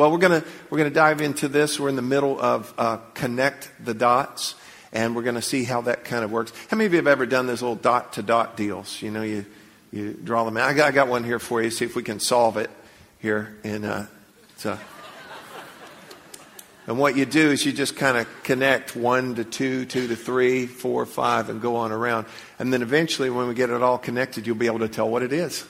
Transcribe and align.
Well, 0.00 0.10
we're 0.10 0.16
going 0.16 0.42
we're 0.70 0.82
to 0.84 0.88
dive 0.88 1.20
into 1.20 1.46
this. 1.46 1.78
We're 1.78 1.90
in 1.90 1.96
the 1.96 2.00
middle 2.00 2.40
of 2.40 2.72
uh, 2.78 2.96
connect 3.12 3.70
the 3.84 3.92
dots, 3.92 4.54
and 4.94 5.14
we're 5.14 5.24
going 5.24 5.34
to 5.34 5.42
see 5.42 5.64
how 5.64 5.82
that 5.82 6.06
kind 6.06 6.24
of 6.24 6.32
works. 6.32 6.54
How 6.68 6.78
many 6.78 6.86
of 6.86 6.94
you 6.94 6.96
have 6.96 7.06
ever 7.06 7.26
done 7.26 7.46
those 7.46 7.60
little 7.60 7.76
dot 7.76 8.14
to 8.14 8.22
dot 8.22 8.56
deals? 8.56 9.02
You 9.02 9.10
know, 9.10 9.20
you 9.20 9.44
you 9.92 10.14
draw 10.14 10.44
them 10.44 10.56
out. 10.56 10.70
I 10.70 10.72
got, 10.72 10.88
I 10.88 10.92
got 10.92 11.08
one 11.08 11.22
here 11.22 11.38
for 11.38 11.60
you. 11.60 11.68
See 11.68 11.84
if 11.84 11.96
we 11.96 12.02
can 12.02 12.18
solve 12.18 12.56
it 12.56 12.70
here. 13.18 13.58
And 13.62 13.84
uh, 13.84 14.06
so, 14.56 14.78
and 16.86 16.98
what 16.98 17.14
you 17.14 17.26
do 17.26 17.50
is 17.50 17.66
you 17.66 17.72
just 17.74 17.94
kind 17.94 18.16
of 18.16 18.26
connect 18.42 18.96
one 18.96 19.34
to 19.34 19.44
two, 19.44 19.84
two 19.84 20.08
to 20.08 20.16
three, 20.16 20.66
four, 20.66 21.04
five, 21.04 21.50
and 21.50 21.60
go 21.60 21.76
on 21.76 21.92
around. 21.92 22.24
And 22.58 22.72
then 22.72 22.80
eventually, 22.80 23.28
when 23.28 23.48
we 23.48 23.52
get 23.54 23.68
it 23.68 23.82
all 23.82 23.98
connected, 23.98 24.46
you'll 24.46 24.56
be 24.56 24.64
able 24.64 24.78
to 24.78 24.88
tell 24.88 25.10
what 25.10 25.22
it 25.22 25.34
is. 25.34 25.62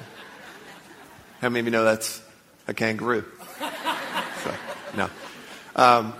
How 1.42 1.50
many 1.50 1.60
of 1.60 1.66
you 1.66 1.72
know 1.72 1.84
that's 1.84 2.21
a 2.66 2.74
kangaroo? 2.74 3.24
So, 4.42 4.54
no. 4.96 5.10
Um, 5.76 6.14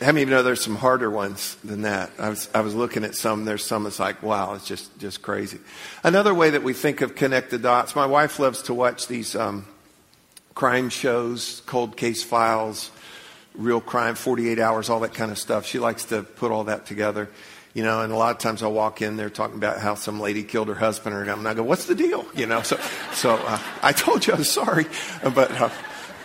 how 0.00 0.08
many 0.08 0.22
of 0.22 0.28
you 0.28 0.34
know 0.34 0.42
there's 0.42 0.60
some 0.60 0.76
harder 0.76 1.10
ones 1.10 1.56
than 1.64 1.82
that? 1.82 2.10
I 2.18 2.28
was, 2.28 2.50
I 2.54 2.60
was 2.60 2.74
looking 2.74 3.02
at 3.02 3.14
some. 3.14 3.46
There's 3.46 3.64
some 3.64 3.84
that's 3.84 3.98
like, 3.98 4.22
wow, 4.22 4.54
it's 4.54 4.66
just, 4.66 4.98
just 4.98 5.22
crazy. 5.22 5.58
Another 6.04 6.34
way 6.34 6.50
that 6.50 6.62
we 6.62 6.74
think 6.74 7.00
of 7.00 7.14
connect 7.14 7.50
the 7.50 7.58
dots. 7.58 7.96
My 7.96 8.04
wife 8.04 8.38
loves 8.38 8.62
to 8.62 8.74
watch 8.74 9.06
these 9.06 9.34
um, 9.34 9.64
crime 10.54 10.90
shows, 10.90 11.62
cold 11.64 11.96
case 11.96 12.22
files, 12.22 12.90
real 13.54 13.80
crime, 13.80 14.16
48 14.16 14.58
hours, 14.58 14.90
all 14.90 15.00
that 15.00 15.14
kind 15.14 15.30
of 15.30 15.38
stuff. 15.38 15.64
She 15.64 15.78
likes 15.78 16.04
to 16.06 16.22
put 16.22 16.50
all 16.52 16.64
that 16.64 16.84
together. 16.84 17.30
You 17.76 17.82
know, 17.82 18.00
and 18.00 18.10
a 18.10 18.16
lot 18.16 18.30
of 18.30 18.38
times 18.38 18.62
I'll 18.62 18.72
walk 18.72 19.02
in 19.02 19.18
there 19.18 19.28
talking 19.28 19.56
about 19.56 19.80
how 19.80 19.96
some 19.96 20.18
lady 20.18 20.44
killed 20.44 20.68
her 20.68 20.74
husband, 20.74 21.14
or 21.14 21.30
I 21.30 21.52
go, 21.52 21.62
"What's 21.62 21.84
the 21.84 21.94
deal?" 21.94 22.24
You 22.34 22.46
know, 22.46 22.62
so 22.62 22.80
so 23.12 23.34
uh, 23.34 23.58
I 23.82 23.92
told 23.92 24.26
you 24.26 24.32
I 24.32 24.36
was 24.36 24.48
sorry, 24.48 24.86
but 25.22 25.50
uh, 25.60 25.68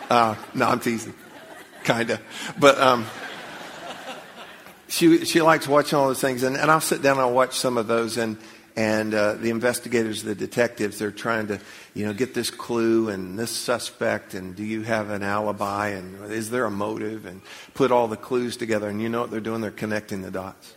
uh, 0.09 0.36
no, 0.54 0.68
I'm 0.68 0.80
teasing, 0.80 1.14
kinda. 1.84 2.22
But 2.58 2.80
um, 2.80 3.06
she 4.88 5.25
she 5.25 5.42
likes 5.42 5.67
watching 5.67 6.00
all 6.00 6.08
those 6.08 6.22
things, 6.22 6.44
and, 6.44 6.56
and 6.56 6.72
I'll 6.72 6.80
sit 6.80 7.02
down 7.02 7.17
and 7.17 7.22
I'll 7.23 7.34
watch 7.34 7.58
some 7.58 7.75
of 7.78 7.86
those, 7.86 8.16
and 8.16 8.38
and 8.78 9.14
uh, 9.14 9.34
the 9.34 9.50
investigators, 9.50 10.23
the 10.23 10.36
detectives, 10.36 11.00
they're 11.00 11.12
trying 11.12 11.47
to, 11.47 11.59
you 11.94 12.06
know, 12.06 12.14
get 12.14 12.34
this 12.34 12.50
clue 12.50 13.09
and 13.09 13.38
this 13.38 13.52
suspect, 13.52 14.36
and 14.36 14.56
do 14.56 14.64
you 14.64 14.84
have 14.84 15.09
an 15.09 15.22
alibi, 15.22 15.90
and 15.90 16.31
is 16.31 16.50
there 16.50 16.64
a 16.64 16.72
motive, 16.72 17.25
and 17.25 17.42
put 17.73 17.92
all 17.92 18.08
the 18.08 18.16
clues 18.16 18.56
together, 18.56 18.88
and 18.88 19.02
you 19.02 19.09
know 19.09 19.20
what 19.20 19.31
they're 19.31 19.42
doing? 19.42 19.59
They're 19.59 19.72
connecting 19.72 20.22
the 20.22 20.31
dots. 20.31 20.75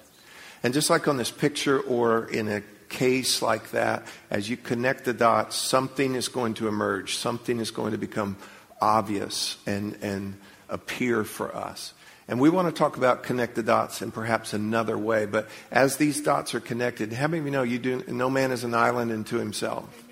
And 0.64 0.72
just 0.72 0.88
like 0.88 1.06
on 1.06 1.18
this 1.18 1.30
picture 1.30 1.78
or 1.78 2.24
in 2.24 2.48
a 2.48 2.62
case 2.88 3.42
like 3.42 3.70
that, 3.72 4.06
as 4.30 4.48
you 4.48 4.56
connect 4.56 5.04
the 5.04 5.12
dots, 5.12 5.56
something 5.56 6.14
is 6.14 6.28
going 6.28 6.54
to 6.54 6.68
emerge. 6.68 7.16
Something 7.16 7.60
is 7.60 7.70
going 7.70 7.92
to 7.92 7.98
become 7.98 8.36
obvious 8.80 9.58
and, 9.66 9.96
and 10.00 10.38
appear 10.70 11.22
for 11.22 11.54
us. 11.54 11.92
And 12.28 12.40
we 12.40 12.48
want 12.48 12.68
to 12.68 12.72
talk 12.72 12.96
about 12.96 13.22
connect 13.22 13.54
the 13.56 13.62
dots 13.62 14.00
in 14.00 14.10
perhaps 14.10 14.54
another 14.54 14.96
way. 14.96 15.26
But 15.26 15.48
as 15.70 15.98
these 15.98 16.22
dots 16.22 16.54
are 16.54 16.60
connected, 16.60 17.12
how 17.12 17.28
many 17.28 17.40
of 17.40 17.44
you 17.44 17.50
know 17.50 17.62
you 17.62 17.78
do, 17.78 18.02
no 18.08 18.30
man 18.30 18.50
is 18.50 18.64
an 18.64 18.72
island 18.72 19.12
unto 19.12 19.36
himself? 19.36 20.03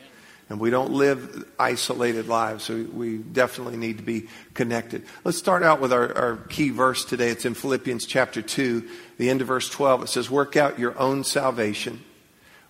And 0.49 0.61
we 0.61 0.71
don't 0.71 0.93
live 0.93 1.49
isolated 1.59 2.29
lives, 2.29 2.65
so 2.65 2.85
we 2.93 3.17
definitely 3.19 3.77
need 3.77 3.99
to 3.99 4.03
be 4.03 4.29
connected. 4.55 5.05
Let's 5.25 5.39
start 5.39 5.63
out 5.63 5.81
with 5.81 5.93
our, 5.93 6.15
our, 6.15 6.37
key 6.37 6.71
verse 6.71 7.05
today. 7.05 7.31
It's 7.31 7.45
in 7.45 7.55
Philippians 7.55 8.05
chapter 8.05 8.43
2, 8.43 8.87
the 9.19 9.31
end 9.31 9.41
of 9.41 9.47
verse 9.47 9.71
12. 9.71 10.03
It 10.03 10.09
says, 10.09 10.31
Work 10.31 10.57
out 10.57 10.79
your 10.79 10.99
own 10.99 11.25
salvation 11.25 12.05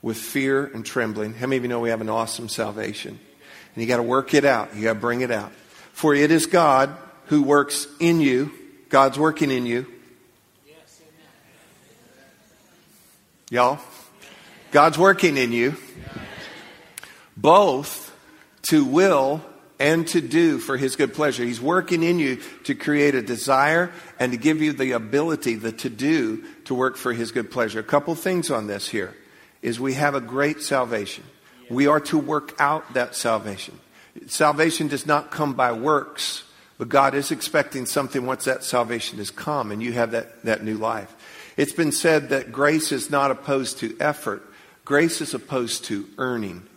with 0.01 0.17
fear 0.17 0.67
and 0.67 0.87
trembling. 0.87 1.35
How 1.35 1.47
many 1.47 1.57
of 1.57 1.63
you 1.65 1.69
know 1.69 1.81
we 1.81 1.91
have 1.91 2.01
an 2.01 2.09
awesome 2.09 2.49
salvation? 2.49 3.19
And 3.75 3.83
you 3.83 3.89
got 3.89 3.97
to 3.97 4.03
work 4.03 4.35
it 4.35 4.45
out. 4.45 4.77
You 4.77 4.83
got 4.83 4.95
to 4.95 5.01
bring 5.01 5.23
it 5.23 5.31
out. 5.31 5.51
For 5.93 6.15
it 6.15 6.31
is 6.31 6.47
God 6.47 6.95
who 7.27 7.43
works 7.43 7.87
in 7.99 8.21
you. 8.21 8.53
God's 8.91 9.19
working 9.19 9.51
in 9.51 9.67
you. 9.67 9.87
Y'all? 13.51 13.81
God's 14.71 14.97
working 14.97 15.37
in 15.37 15.53
you 15.53 15.77
both 17.37 18.15
to 18.63 18.85
will 18.85 19.43
and 19.79 20.07
to 20.07 20.21
do 20.21 20.59
for 20.59 20.77
his 20.77 20.95
good 20.95 21.13
pleasure. 21.13 21.45
He's 21.45 21.61
working 21.61 22.05
in 22.05 22.21
you 22.21 22.37
to 22.65 22.75
create 22.75 23.17
a 23.17 23.23
desire 23.23 23.91
and 24.19 24.31
to 24.31 24.39
give 24.39 24.63
you 24.63 24.73
the 24.73 24.93
ability, 24.93 25.57
the 25.57 25.73
to 25.73 25.91
do, 25.91 26.45
to 26.67 26.75
work 26.75 26.97
for 26.97 27.13
his 27.13 27.33
good 27.33 27.51
pleasure. 27.51 27.81
A 27.81 27.85
couple 27.85 28.15
things 28.15 28.51
on 28.51 28.69
this 28.69 28.89
here 28.89 29.17
is 29.61 29.81
we 29.81 29.95
have 29.95 30.15
a 30.15 30.21
great 30.21 30.61
salvation. 30.61 31.25
We 31.69 31.89
are 31.89 32.01
to 32.01 32.19
work 32.19 32.55
out 32.61 32.95
that 32.95 33.17
salvation. 33.17 33.81
Salvation 34.27 34.89
does 34.89 35.07
not 35.07 35.31
come 35.31 35.55
by 35.55 35.73
works, 35.73 36.45
but 36.79 36.89
God 36.89 37.15
is 37.15 37.33
expecting 37.33 37.87
something 37.87 38.25
once 38.25 38.45
that 38.45 38.63
salvation 38.63 39.19
has 39.19 39.31
come 39.31 39.73
and 39.73 39.83
you 39.83 39.93
have 39.95 40.13
that, 40.13 40.45
that 40.45 40.63
new 40.63 40.77
life. 40.77 41.13
It's 41.57 41.73
been 41.73 41.93
said 41.93 42.29
that 42.29 42.53
grace 42.53 42.93
is 42.93 43.11
not 43.11 43.31
opposed 43.31 43.79
to 43.79 43.97
effort. 43.99 44.49
Grace 44.85 45.21
is 45.21 45.35
opposed 45.35 45.85
to 45.87 46.09
earning. 46.19 46.69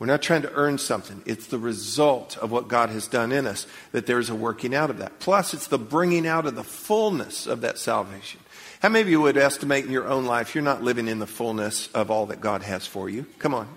We're 0.00 0.06
not 0.06 0.22
trying 0.22 0.42
to 0.42 0.52
earn 0.54 0.78
something. 0.78 1.20
It's 1.26 1.46
the 1.48 1.58
result 1.58 2.38
of 2.38 2.50
what 2.50 2.68
God 2.68 2.88
has 2.88 3.06
done 3.06 3.32
in 3.32 3.46
us 3.46 3.66
that 3.92 4.06
there 4.06 4.18
is 4.18 4.30
a 4.30 4.34
working 4.34 4.74
out 4.74 4.88
of 4.88 4.96
that. 4.98 5.18
Plus, 5.20 5.52
it's 5.52 5.66
the 5.66 5.78
bringing 5.78 6.26
out 6.26 6.46
of 6.46 6.54
the 6.54 6.64
fullness 6.64 7.46
of 7.46 7.60
that 7.60 7.78
salvation. 7.78 8.40
How 8.80 8.88
many 8.88 9.02
of 9.02 9.10
you 9.10 9.20
would 9.20 9.36
estimate 9.36 9.84
in 9.84 9.92
your 9.92 10.08
own 10.08 10.24
life 10.24 10.54
you're 10.54 10.64
not 10.64 10.82
living 10.82 11.06
in 11.06 11.18
the 11.18 11.26
fullness 11.26 11.88
of 11.88 12.10
all 12.10 12.24
that 12.26 12.40
God 12.40 12.62
has 12.62 12.86
for 12.86 13.10
you? 13.10 13.26
Come 13.38 13.52
on. 13.52 13.68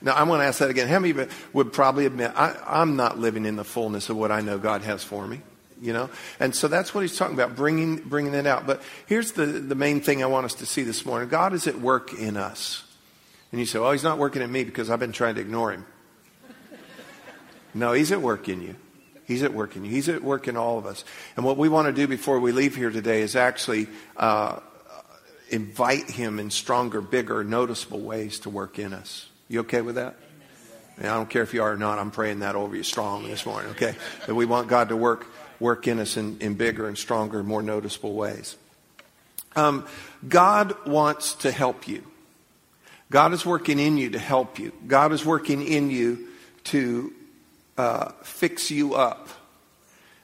Now, 0.00 0.14
I 0.14 0.22
want 0.22 0.40
to 0.40 0.46
ask 0.46 0.60
that 0.60 0.70
again. 0.70 0.88
How 0.88 0.98
many 0.98 1.10
of 1.10 1.18
you 1.18 1.28
would 1.52 1.70
probably 1.70 2.06
admit, 2.06 2.32
I, 2.34 2.56
I'm 2.66 2.96
not 2.96 3.18
living 3.18 3.44
in 3.44 3.56
the 3.56 3.64
fullness 3.64 4.08
of 4.08 4.16
what 4.16 4.32
I 4.32 4.40
know 4.40 4.56
God 4.56 4.80
has 4.80 5.04
for 5.04 5.26
me? 5.26 5.42
You 5.82 5.92
know? 5.92 6.08
And 6.40 6.54
so 6.54 6.66
that's 6.66 6.94
what 6.94 7.02
he's 7.02 7.18
talking 7.18 7.34
about, 7.34 7.56
bringing, 7.56 7.96
bringing 7.96 8.32
it 8.32 8.46
out. 8.46 8.66
But 8.66 8.80
here's 9.04 9.32
the, 9.32 9.44
the 9.44 9.74
main 9.74 10.00
thing 10.00 10.22
I 10.22 10.26
want 10.26 10.46
us 10.46 10.54
to 10.54 10.66
see 10.66 10.82
this 10.82 11.04
morning 11.04 11.28
God 11.28 11.52
is 11.52 11.66
at 11.66 11.78
work 11.78 12.14
in 12.14 12.38
us. 12.38 12.84
And 13.52 13.60
you 13.60 13.66
say, 13.66 13.78
Oh, 13.78 13.92
he's 13.92 14.02
not 14.02 14.18
working 14.18 14.42
at 14.42 14.50
me 14.50 14.64
because 14.64 14.90
I've 14.90 14.98
been 14.98 15.12
trying 15.12 15.36
to 15.36 15.40
ignore 15.40 15.72
him. 15.72 15.86
no, 17.74 17.92
he's 17.92 18.10
at 18.10 18.20
work 18.20 18.48
in 18.48 18.62
you. 18.62 18.74
He's 19.26 19.42
at 19.42 19.54
work 19.54 19.76
in 19.76 19.84
you. 19.84 19.90
He's 19.90 20.08
at 20.08 20.22
work 20.22 20.48
in 20.48 20.56
all 20.56 20.78
of 20.78 20.86
us. 20.86 21.04
And 21.36 21.44
what 21.44 21.56
we 21.56 21.68
want 21.68 21.86
to 21.86 21.92
do 21.92 22.08
before 22.08 22.40
we 22.40 22.52
leave 22.52 22.74
here 22.74 22.90
today 22.90 23.20
is 23.20 23.36
actually 23.36 23.86
uh, 24.16 24.58
invite 25.48 26.10
him 26.10 26.38
in 26.38 26.50
stronger, 26.50 27.00
bigger, 27.00 27.44
noticeable 27.44 28.00
ways 28.00 28.40
to 28.40 28.50
work 28.50 28.78
in 28.78 28.92
us. 28.92 29.28
You 29.48 29.60
okay 29.60 29.82
with 29.82 29.94
that? 29.94 30.16
And 30.96 31.06
I 31.06 31.14
don't 31.14 31.30
care 31.30 31.42
if 31.42 31.54
you 31.54 31.62
are 31.62 31.72
or 31.72 31.76
not. 31.76 31.98
I'm 31.98 32.10
praying 32.10 32.40
that 32.40 32.56
over 32.56 32.74
you 32.76 32.82
strong 32.82 33.24
this 33.24 33.46
morning. 33.46 33.70
Okay, 33.72 33.94
that 34.26 34.34
we 34.34 34.44
want 34.44 34.68
God 34.68 34.88
to 34.88 34.96
work 34.96 35.26
work 35.60 35.86
in 35.86 36.00
us 36.00 36.16
in, 36.16 36.38
in 36.40 36.54
bigger 36.54 36.88
and 36.88 36.98
stronger, 36.98 37.42
more 37.42 37.62
noticeable 37.62 38.14
ways. 38.14 38.56
Um, 39.54 39.86
God 40.26 40.74
wants 40.86 41.34
to 41.36 41.52
help 41.52 41.86
you. 41.86 42.04
God 43.12 43.34
is 43.34 43.44
working 43.44 43.78
in 43.78 43.98
you 43.98 44.10
to 44.10 44.18
help 44.18 44.58
you. 44.58 44.72
God 44.86 45.12
is 45.12 45.24
working 45.24 45.62
in 45.62 45.90
you 45.90 46.28
to 46.64 47.12
uh, 47.76 48.12
fix 48.22 48.70
you 48.70 48.94
up. 48.94 49.28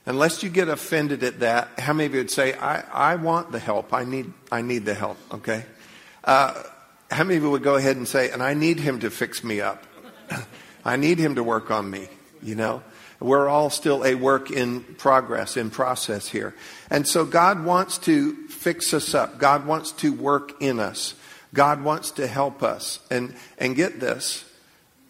Unless 0.07 0.41
you 0.41 0.49
get 0.49 0.69
offended 0.69 1.23
at 1.23 1.41
that, 1.41 1.69
how 1.77 1.93
many 1.93 2.07
of 2.07 2.13
you 2.15 2.21
would 2.21 2.31
say, 2.31 2.53
I, 2.53 2.81
I 2.91 3.15
want 3.15 3.51
the 3.51 3.59
help. 3.59 3.93
I 3.93 4.05
need, 4.05 4.33
I 4.51 4.63
need 4.63 4.85
the 4.85 4.95
help, 4.95 5.17
okay? 5.31 5.65
Uh, 6.23 6.63
how 7.11 7.23
many 7.23 7.37
of 7.37 7.43
you 7.43 7.51
would 7.51 7.61
go 7.61 7.75
ahead 7.75 7.95
and 7.95 8.07
say, 8.07 8.31
and 8.31 8.41
I 8.41 8.55
need 8.55 8.79
him 8.79 9.01
to 9.01 9.11
fix 9.11 9.43
me 9.43 9.61
up? 9.61 9.85
I 10.83 10.95
need 10.95 11.19
him 11.19 11.35
to 11.35 11.43
work 11.43 11.69
on 11.69 11.87
me, 11.91 12.07
you 12.41 12.55
know? 12.55 12.81
We're 13.19 13.49
all 13.49 13.69
still 13.69 14.03
a 14.03 14.15
work 14.15 14.49
in 14.49 14.81
progress, 14.81 15.57
in 15.57 15.69
process 15.69 16.27
here. 16.27 16.55
And 16.89 17.05
so 17.05 17.23
God 17.23 17.63
wants 17.63 17.99
to 17.99 18.47
fix 18.47 18.95
us 18.95 19.13
up. 19.13 19.37
God 19.37 19.67
wants 19.67 19.91
to 19.93 20.11
work 20.11 20.59
in 20.59 20.79
us. 20.79 21.13
God 21.53 21.81
wants 21.83 22.11
to 22.11 22.27
help 22.27 22.63
us. 22.63 22.99
And, 23.09 23.35
and 23.57 23.75
get 23.75 23.99
this. 23.99 24.45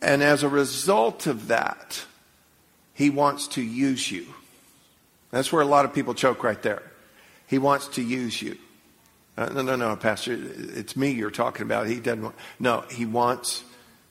And 0.02 0.24
as 0.24 0.44
a 0.44 0.50
result 0.50 1.28
of 1.28 1.48
that, 1.48 2.06
He 2.94 3.10
wants 3.10 3.48
to 3.50 3.62
use 3.62 4.12
you. 4.12 4.26
That's 5.32 5.52
where 5.52 5.62
a 5.62 5.66
lot 5.66 5.86
of 5.86 5.94
people 5.94 6.14
choke 6.14 6.44
right 6.44 6.62
there. 6.62 6.84
He 7.48 7.58
wants 7.58 7.88
to 7.90 8.02
use 8.02 8.42
you. 8.42 8.58
Uh, 9.38 9.48
no, 9.48 9.62
no, 9.62 9.76
no, 9.76 9.96
Pastor, 9.96 10.38
it's 10.38 10.96
me 10.96 11.12
you're 11.12 11.32
talking 11.32 11.62
about. 11.62 11.88
He 11.88 12.00
doesn't 12.00 12.24
want, 12.24 12.36
no, 12.60 12.84
He 12.92 13.06
wants 13.06 13.64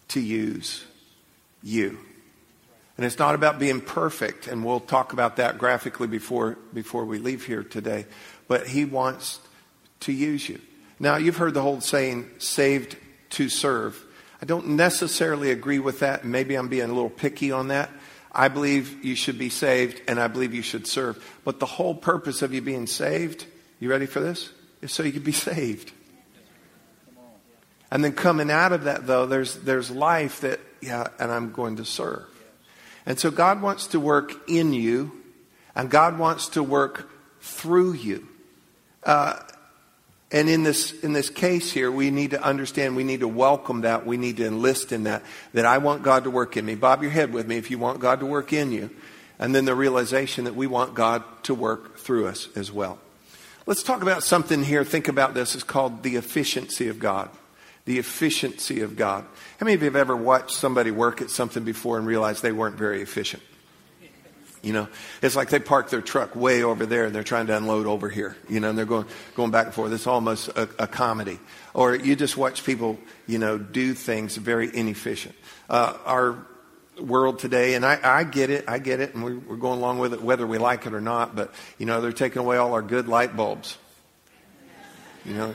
to 0.09 0.21
use 0.21 0.85
you. 1.63 1.99
And 2.97 3.07
it's 3.07 3.19
not 3.19 3.35
about 3.35 3.59
being 3.59 3.81
perfect, 3.81 4.49
and 4.49 4.65
we'll 4.65 4.81
talk 4.81 5.13
about 5.13 5.37
that 5.37 5.57
graphically 5.57 6.09
before, 6.09 6.57
before 6.75 7.05
we 7.05 7.19
leave 7.19 7.45
here 7.47 7.63
today. 7.63 8.07
But 8.49 8.67
He 8.67 8.85
wants 8.85 9.41
to 10.01 10.13
use 10.13 10.49
you. 10.49 10.61
Now, 11.01 11.17
you've 11.17 11.37
heard 11.37 11.55
the 11.55 11.63
whole 11.63 11.81
saying, 11.81 12.29
saved 12.39 12.97
to 13.31 13.49
serve. 13.49 14.05
I 14.43 14.47
don't 14.47 14.71
necessarily 14.71 15.51
agree 15.51 15.79
with 15.79 16.01
that. 16.01 16.25
Maybe 16.25 16.55
I'm 16.55 16.69
being 16.69 16.91
a 16.91 16.93
little 16.93 17.11
picky 17.11 17.53
on 17.53 17.69
that. 17.69 17.91
I 18.33 18.49
believe 18.49 19.05
you 19.05 19.15
should 19.15 19.39
be 19.39 19.49
saved 19.49 20.03
and 20.07 20.21
I 20.21 20.29
believe 20.29 20.55
you 20.55 20.63
should 20.63 20.87
serve. 20.87 21.25
But 21.45 21.61
the 21.61 21.67
whole 21.67 21.95
purpose 21.95 22.43
of 22.43 22.53
you 22.53 22.61
being 22.61 22.87
saved, 22.87 23.47
you 23.81 23.91
ready 23.91 24.07
for 24.07 24.21
this? 24.21 24.51
Is 24.81 24.93
so 24.93 25.03
you 25.03 25.13
can 25.13 25.23
be 25.23 25.33
saved. 25.51 25.93
And 27.91 28.05
then 28.05 28.13
coming 28.13 28.51
out 28.51 28.73
of 28.73 28.85
that, 28.85 29.07
though, 29.07 29.27
there's, 29.27 29.57
there's 29.57 29.91
life 29.91 30.43
that, 30.43 30.61
yeah, 30.81 31.09
and 31.19 31.33
I'm 31.33 31.53
going 31.53 31.77
to 31.77 31.85
serve. 31.85 32.27
And 33.07 33.19
so 33.19 33.31
God 33.31 33.63
wants 33.63 33.89
to 33.89 34.01
work 34.01 34.33
in 34.49 34.75
you 34.75 35.19
And 35.79 35.89
God 35.89 36.19
wants 36.19 36.49
to 36.51 36.63
work 36.63 37.09
through 37.41 37.93
you. 37.93 38.27
Uh, 39.05 39.39
and 40.31 40.49
in 40.51 40.63
this, 40.63 40.93
in 41.01 41.15
this 41.15 41.31
case 41.31 41.73
here, 41.73 41.91
we 41.91 42.11
need 42.11 42.33
to 42.33 42.43
understand, 42.43 42.97
we 42.97 43.05
need 43.05 43.21
to 43.21 43.29
welcome 43.29 43.81
that, 43.83 44.05
we 44.05 44.19
need 44.19 44.37
to 44.37 44.47
enlist 44.47 44.93
in 44.93 45.05
that, 45.05 45.23
that 45.55 45.65
I 45.65 45.79
want 45.79 46.03
God 46.03 46.25
to 46.25 46.31
work 46.31 46.57
in 46.57 46.67
me. 46.67 46.75
Bob 46.75 47.03
your 47.03 47.11
head 47.11 47.33
with 47.33 47.47
me 47.47 47.57
if 47.57 47.71
you 47.71 47.79
want 47.79 48.01
God 48.01 48.21
to 48.21 48.27
work 48.27 48.53
in 48.53 48.71
you. 48.71 48.91
And 49.39 49.55
then 49.55 49.65
the 49.65 49.75
realization 49.75 50.45
that 50.45 50.55
we 50.55 50.67
want 50.67 50.95
God 50.95 51.23
to 51.45 51.55
work 51.55 51.99
through 51.99 52.27
us 52.27 52.49
as 52.57 52.71
well. 52.71 52.99
Let's 53.65 53.83
talk 53.83 54.03
about 54.03 54.23
something 54.23 54.65
here. 54.65 54.85
Think 54.85 55.09
about 55.09 55.33
this. 55.35 55.55
It's 55.55 55.65
called 55.65 56.03
the 56.03 56.17
efficiency 56.17 56.89
of 56.89 56.99
God. 56.99 57.31
The 57.85 57.99
efficiency 57.99 58.83
of 58.83 58.97
God. 58.97 59.25
How 59.59 59.65
many 59.65 59.75
of 59.75 59.81
you 59.81 59.87
have 59.87 59.97
ever 59.97 60.17
watched 60.17 60.57
somebody 60.57 60.91
work 60.91 61.23
at 61.23 61.31
something 61.31 61.65
before 61.65 61.97
and 61.97 62.07
realized 62.07 62.43
they 62.43 62.53
weren't 62.53 62.77
very 62.77 63.01
efficient? 63.01 63.43
You 64.63 64.73
know, 64.73 64.89
it's 65.23 65.37
like 65.37 65.51
they 65.51 65.61
park 65.61 65.91
their 65.91 66.01
truck 66.01 66.35
way 66.35 66.63
over 66.63 66.85
there 66.85 67.05
and 67.05 67.15
they're 67.15 67.23
trying 67.23 67.47
to 67.47 67.57
unload 67.57 67.87
over 67.87 68.09
here. 68.09 68.37
You 68.49 68.61
know, 68.61 68.71
and 68.71 68.79
they're 68.79 68.87
going 68.87 69.07
going 69.37 69.51
back 69.51 69.67
and 69.67 69.75
forth. 69.75 69.93
It's 69.93 70.07
almost 70.07 70.49
a, 70.49 70.69
a 70.79 70.87
comedy. 70.87 71.39
Or 71.75 71.95
you 71.95 72.17
just 72.17 72.37
watch 72.37 72.65
people, 72.65 72.99
you 73.27 73.39
know, 73.39 73.57
do 73.57 73.95
things 73.95 74.37
very 74.37 74.75
inefficient. 74.75 75.37
Uh, 75.71 75.97
our 76.05 76.47
world 77.01 77.39
today, 77.39 77.75
and 77.75 77.87
I, 77.87 77.99
I, 78.03 78.25
get 78.25 78.51
it, 78.51 78.65
I 78.67 78.79
get 78.79 79.01
it, 79.01 79.15
and 79.15 79.23
we're, 79.23 79.39
we're 79.39 79.57
going 79.57 79.79
along 79.79 80.01
with 80.01 80.13
it 80.13 80.23
whether 80.23 80.47
we 80.47 80.59
like 80.59 80.87
it 80.87 80.93
or 80.93 81.01
not. 81.01 81.37
But 81.37 81.53
you 81.79 81.87
know, 81.87 82.01
they're 82.01 82.13
taking 82.13 82.41
away 82.41 82.57
all 82.57 82.73
our 82.75 82.83
good 82.83 83.09
light 83.09 83.37
bulbs. 83.37 83.79
You 85.25 85.35
know, 85.35 85.55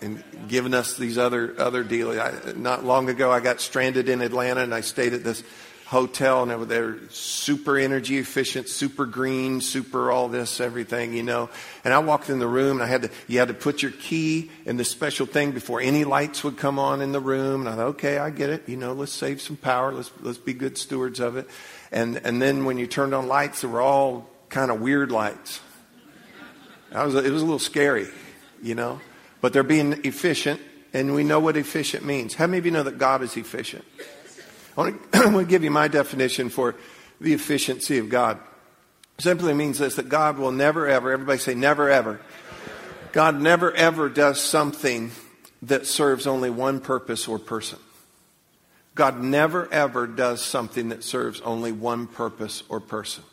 and 0.00 0.22
giving 0.48 0.74
us 0.74 0.96
these 0.96 1.16
other 1.18 1.54
other 1.58 1.82
deals. 1.82 2.16
not 2.56 2.84
long 2.84 3.08
ago, 3.08 3.30
I 3.30 3.40
got 3.40 3.60
stranded 3.60 4.08
in 4.08 4.20
Atlanta, 4.20 4.62
and 4.62 4.74
I 4.74 4.80
stayed 4.80 5.14
at 5.14 5.24
this 5.24 5.42
hotel 5.86 6.42
and 6.42 6.68
they're 6.68 6.98
super 7.10 7.78
energy 7.78 8.18
efficient, 8.18 8.68
super 8.68 9.06
green, 9.06 9.60
super 9.60 10.10
all 10.10 10.28
this, 10.28 10.60
everything, 10.60 11.14
you 11.14 11.22
know. 11.22 11.48
And 11.84 11.94
I 11.94 12.00
walked 12.00 12.28
in 12.28 12.40
the 12.40 12.48
room 12.48 12.78
and 12.78 12.82
I 12.82 12.86
had 12.86 13.02
to, 13.02 13.10
you 13.28 13.38
had 13.38 13.48
to 13.48 13.54
put 13.54 13.82
your 13.82 13.92
key 13.92 14.50
in 14.64 14.76
this 14.76 14.90
special 14.90 15.26
thing 15.26 15.52
before 15.52 15.80
any 15.80 16.02
lights 16.02 16.42
would 16.42 16.56
come 16.56 16.80
on 16.80 17.00
in 17.00 17.12
the 17.12 17.20
room. 17.20 17.60
And 17.60 17.68
I 17.68 17.76
thought, 17.76 17.86
okay, 17.88 18.18
I 18.18 18.30
get 18.30 18.50
it. 18.50 18.68
You 18.68 18.76
know, 18.76 18.94
let's 18.94 19.12
save 19.12 19.40
some 19.40 19.56
power. 19.56 19.92
Let's, 19.92 20.10
let's 20.22 20.38
be 20.38 20.54
good 20.54 20.76
stewards 20.76 21.20
of 21.20 21.36
it. 21.36 21.48
And, 21.92 22.16
and 22.24 22.42
then 22.42 22.64
when 22.64 22.78
you 22.78 22.88
turned 22.88 23.14
on 23.14 23.28
lights, 23.28 23.60
they 23.60 23.68
were 23.68 23.80
all 23.80 24.28
kind 24.48 24.72
of 24.72 24.80
weird 24.80 25.12
lights. 25.12 25.60
I 26.92 27.04
was, 27.04 27.14
it 27.14 27.30
was 27.30 27.42
a 27.42 27.44
little 27.44 27.60
scary, 27.60 28.08
you 28.60 28.74
know, 28.74 29.00
but 29.40 29.52
they're 29.52 29.62
being 29.62 30.04
efficient 30.04 30.60
and 30.92 31.14
we 31.14 31.22
know 31.22 31.38
what 31.38 31.56
efficient 31.56 32.04
means. 32.04 32.34
How 32.34 32.46
many 32.48 32.58
of 32.58 32.64
you 32.64 32.72
know 32.72 32.82
that 32.82 32.98
God 32.98 33.22
is 33.22 33.36
efficient? 33.36 33.84
I 34.76 34.80
want, 34.80 35.12
to, 35.12 35.44
give 35.44 35.64
you 35.64 35.70
my 35.70 35.88
definition 35.88 36.50
for 36.50 36.74
the 37.20 37.32
efficiency 37.32 37.98
of 37.98 38.08
God. 38.08 38.38
Simply 39.18 39.54
means 39.54 39.78
this 39.78 39.94
that 39.94 40.08
God 40.08 40.38
will 40.38 40.52
never 40.52 40.86
ever, 40.86 41.10
everybody 41.10 41.38
say 41.38 41.54
never 41.54 41.90
ever. 41.90 42.20
God 43.12 43.40
never 43.40 43.72
ever 43.72 44.10
does 44.10 44.40
something 44.40 45.10
that 45.62 45.86
serves 45.86 46.26
only 46.26 46.50
one 46.50 46.80
purpose 46.80 47.26
or 47.26 47.38
person. 47.38 47.78
God 48.94 49.22
never 49.22 49.72
ever 49.72 50.06
does 50.06 50.42
something 50.42 50.90
that 50.90 51.02
serves 51.02 51.40
only 51.42 51.72
one 51.72 52.06
purpose 52.06 52.62
or 52.68 52.80
person. 52.80 53.24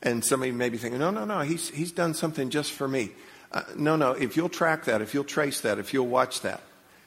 And 0.00 0.24
somebody 0.24 0.52
may 0.52 0.68
be 0.68 0.78
thinking, 0.78 1.00
no, 1.00 1.10
no, 1.10 1.24
no, 1.24 1.40
he's, 1.40 1.70
he's 1.70 1.92
done 1.92 2.14
something 2.14 2.50
just 2.50 2.72
for 2.72 2.86
me. 2.86 3.10
Uh, 3.50 3.62
no, 3.76 3.96
no, 3.96 4.12
if 4.12 4.36
you'll 4.36 4.48
track 4.48 4.84
that, 4.84 5.02
if 5.02 5.14
you'll 5.14 5.24
trace 5.24 5.60
that, 5.62 5.78
if 5.78 5.92
you'll 5.92 6.06
watch 6.06 6.42
that, 6.42 6.60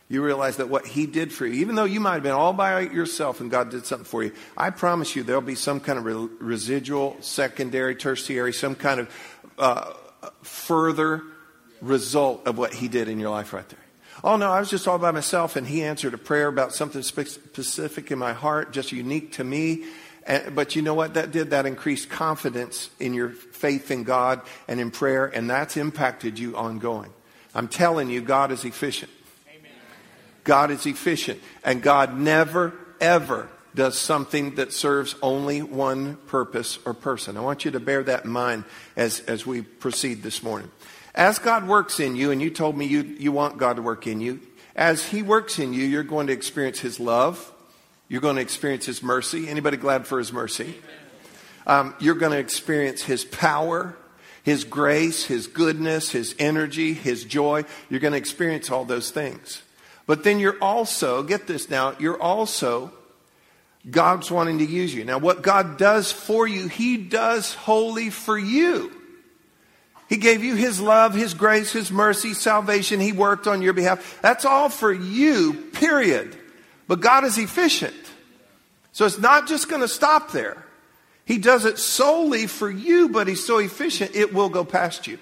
you 0.09 0.23
realize 0.23 0.57
that 0.57 0.69
what 0.69 0.87
He 0.87 1.05
did 1.05 1.31
for 1.31 1.45
you, 1.45 1.53
even 1.61 1.75
though 1.75 1.85
you 1.85 1.99
might 1.99 2.15
have 2.15 2.23
been 2.23 2.31
all 2.31 2.51
by 2.51 2.81
yourself 2.81 3.39
and 3.39 3.51
God 3.51 3.69
did 3.69 3.85
something 3.85 4.05
for 4.05 4.23
you, 4.23 4.33
I 4.57 4.71
promise 4.71 5.15
you 5.15 5.23
there'll 5.23 5.41
be 5.41 5.55
some 5.55 5.79
kind 5.79 5.99
of 5.99 6.05
re- 6.05 6.35
residual, 6.39 7.15
secondary, 7.21 7.95
tertiary, 7.95 8.51
some 8.51 8.75
kind 8.75 9.01
of 9.01 9.39
uh, 9.59 9.93
further 10.41 11.21
result 11.79 12.47
of 12.47 12.57
what 12.57 12.73
He 12.73 12.87
did 12.87 13.07
in 13.07 13.19
your 13.19 13.29
life 13.29 13.53
right 13.53 13.69
there. 13.69 13.79
Oh 14.23 14.35
no, 14.35 14.51
I 14.51 14.59
was 14.59 14.69
just 14.69 14.87
all 14.87 14.97
by 14.97 15.11
myself 15.11 15.55
and 15.55 15.65
He 15.65 15.83
answered 15.83 16.13
a 16.13 16.17
prayer 16.17 16.47
about 16.47 16.73
something 16.73 17.03
specific 17.03 18.11
in 18.11 18.17
my 18.17 18.33
heart, 18.33 18.73
just 18.73 18.91
unique 18.91 19.33
to 19.33 19.43
me. 19.43 19.85
And, 20.25 20.55
but 20.55 20.75
you 20.75 20.81
know 20.81 20.95
what 20.95 21.13
that 21.13 21.31
did? 21.31 21.51
That 21.51 21.65
increased 21.65 22.09
confidence 22.09 22.89
in 22.99 23.13
your 23.13 23.29
faith 23.29 23.91
in 23.91 24.03
God 24.03 24.41
and 24.67 24.79
in 24.79 24.91
prayer, 24.91 25.27
and 25.27 25.49
that's 25.49 25.77
impacted 25.77 26.39
you 26.39 26.57
ongoing. 26.57 27.13
I'm 27.55 27.67
telling 27.67 28.09
you, 28.09 28.21
God 28.21 28.51
is 28.51 28.65
efficient. 28.65 29.11
God 30.49 30.71
is 30.71 30.87
efficient. 30.87 31.39
And 31.63 31.79
God 31.79 32.17
never, 32.17 32.73
ever 32.99 33.49
does 33.75 33.95
something 33.95 34.55
that 34.55 34.73
serves 34.73 35.13
only 35.21 35.61
one 35.61 36.15
purpose 36.25 36.79
or 36.87 36.95
person. 36.95 37.37
I 37.37 37.41
want 37.41 37.65
you 37.65 37.71
to 37.71 37.79
bear 37.79 38.01
that 38.05 38.25
in 38.25 38.31
mind 38.31 38.63
as, 38.95 39.19
as 39.19 39.45
we 39.45 39.61
proceed 39.61 40.23
this 40.23 40.41
morning. 40.41 40.71
As 41.13 41.37
God 41.37 41.67
works 41.67 41.99
in 41.99 42.15
you, 42.15 42.31
and 42.31 42.41
you 42.41 42.49
told 42.49 42.75
me 42.75 42.87
you, 42.87 43.03
you 43.03 43.31
want 43.31 43.59
God 43.59 43.75
to 43.75 43.83
work 43.83 44.07
in 44.07 44.21
you, 44.21 44.39
as 44.75 45.07
He 45.07 45.21
works 45.21 45.59
in 45.59 45.71
you, 45.71 45.85
you're 45.85 46.01
going 46.01 46.25
to 46.25 46.33
experience 46.33 46.79
His 46.79 46.99
love. 46.99 47.53
You're 48.07 48.21
going 48.21 48.37
to 48.37 48.41
experience 48.41 48.87
His 48.87 49.03
mercy. 49.03 49.47
Anybody 49.47 49.77
glad 49.77 50.07
for 50.07 50.17
His 50.17 50.33
mercy? 50.33 50.73
Um, 51.67 51.93
you're 51.99 52.15
going 52.15 52.31
to 52.31 52.39
experience 52.39 53.03
His 53.03 53.23
power, 53.23 53.95
His 54.41 54.63
grace, 54.63 55.25
His 55.25 55.45
goodness, 55.45 56.09
His 56.09 56.33
energy, 56.39 56.95
His 56.95 57.23
joy. 57.23 57.65
You're 57.87 57.99
going 57.99 58.13
to 58.13 58.17
experience 58.17 58.71
all 58.71 58.83
those 58.83 59.11
things. 59.11 59.61
But 60.09 60.23
then 60.23 60.39
you're 60.39 60.57
also, 60.59 61.21
get 61.21 61.45
this 61.45 61.69
now, 61.69 61.93
you're 61.99 62.19
also, 62.19 62.91
God's 63.87 64.31
wanting 64.31 64.57
to 64.57 64.65
use 64.65 64.91
you. 64.91 65.05
Now, 65.05 65.19
what 65.19 65.43
God 65.43 65.77
does 65.77 66.11
for 66.11 66.47
you, 66.47 66.67
He 66.67 66.97
does 66.97 67.53
wholly 67.53 68.09
for 68.09 68.35
you. 68.35 68.91
He 70.07 70.17
gave 70.17 70.43
you 70.43 70.55
His 70.55 70.81
love, 70.81 71.13
His 71.13 71.35
grace, 71.35 71.71
His 71.71 71.91
mercy, 71.91 72.33
salvation. 72.33 72.99
He 72.99 73.11
worked 73.11 73.45
on 73.45 73.61
your 73.61 73.73
behalf. 73.73 74.19
That's 74.23 74.45
all 74.45 74.69
for 74.69 74.91
you, 74.91 75.53
period. 75.73 76.35
But 76.87 77.01
God 77.01 77.23
is 77.23 77.37
efficient. 77.37 77.93
So 78.93 79.05
it's 79.05 79.19
not 79.19 79.47
just 79.47 79.69
going 79.69 79.83
to 79.83 79.87
stop 79.87 80.31
there. 80.31 80.65
He 81.23 81.37
does 81.37 81.65
it 81.65 81.77
solely 81.77 82.47
for 82.47 82.71
you, 82.71 83.09
but 83.09 83.27
He's 83.27 83.45
so 83.45 83.59
efficient, 83.59 84.15
it 84.15 84.33
will 84.33 84.49
go 84.49 84.65
past 84.65 85.05
you. 85.05 85.19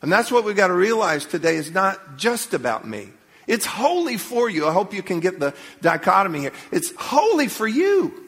And 0.00 0.12
that's 0.12 0.30
what 0.30 0.44
we've 0.44 0.54
got 0.54 0.68
to 0.68 0.74
realize 0.74 1.26
today 1.26 1.56
is 1.56 1.72
not 1.72 2.16
just 2.16 2.54
about 2.54 2.86
me. 2.86 3.08
It's 3.46 3.64
wholly 3.64 4.16
for 4.16 4.50
you. 4.50 4.66
I 4.66 4.72
hope 4.72 4.92
you 4.92 5.02
can 5.02 5.20
get 5.20 5.38
the 5.38 5.54
dichotomy 5.80 6.40
here. 6.40 6.52
It's 6.72 6.94
wholly 6.96 7.48
for 7.48 7.68
you. 7.68 8.24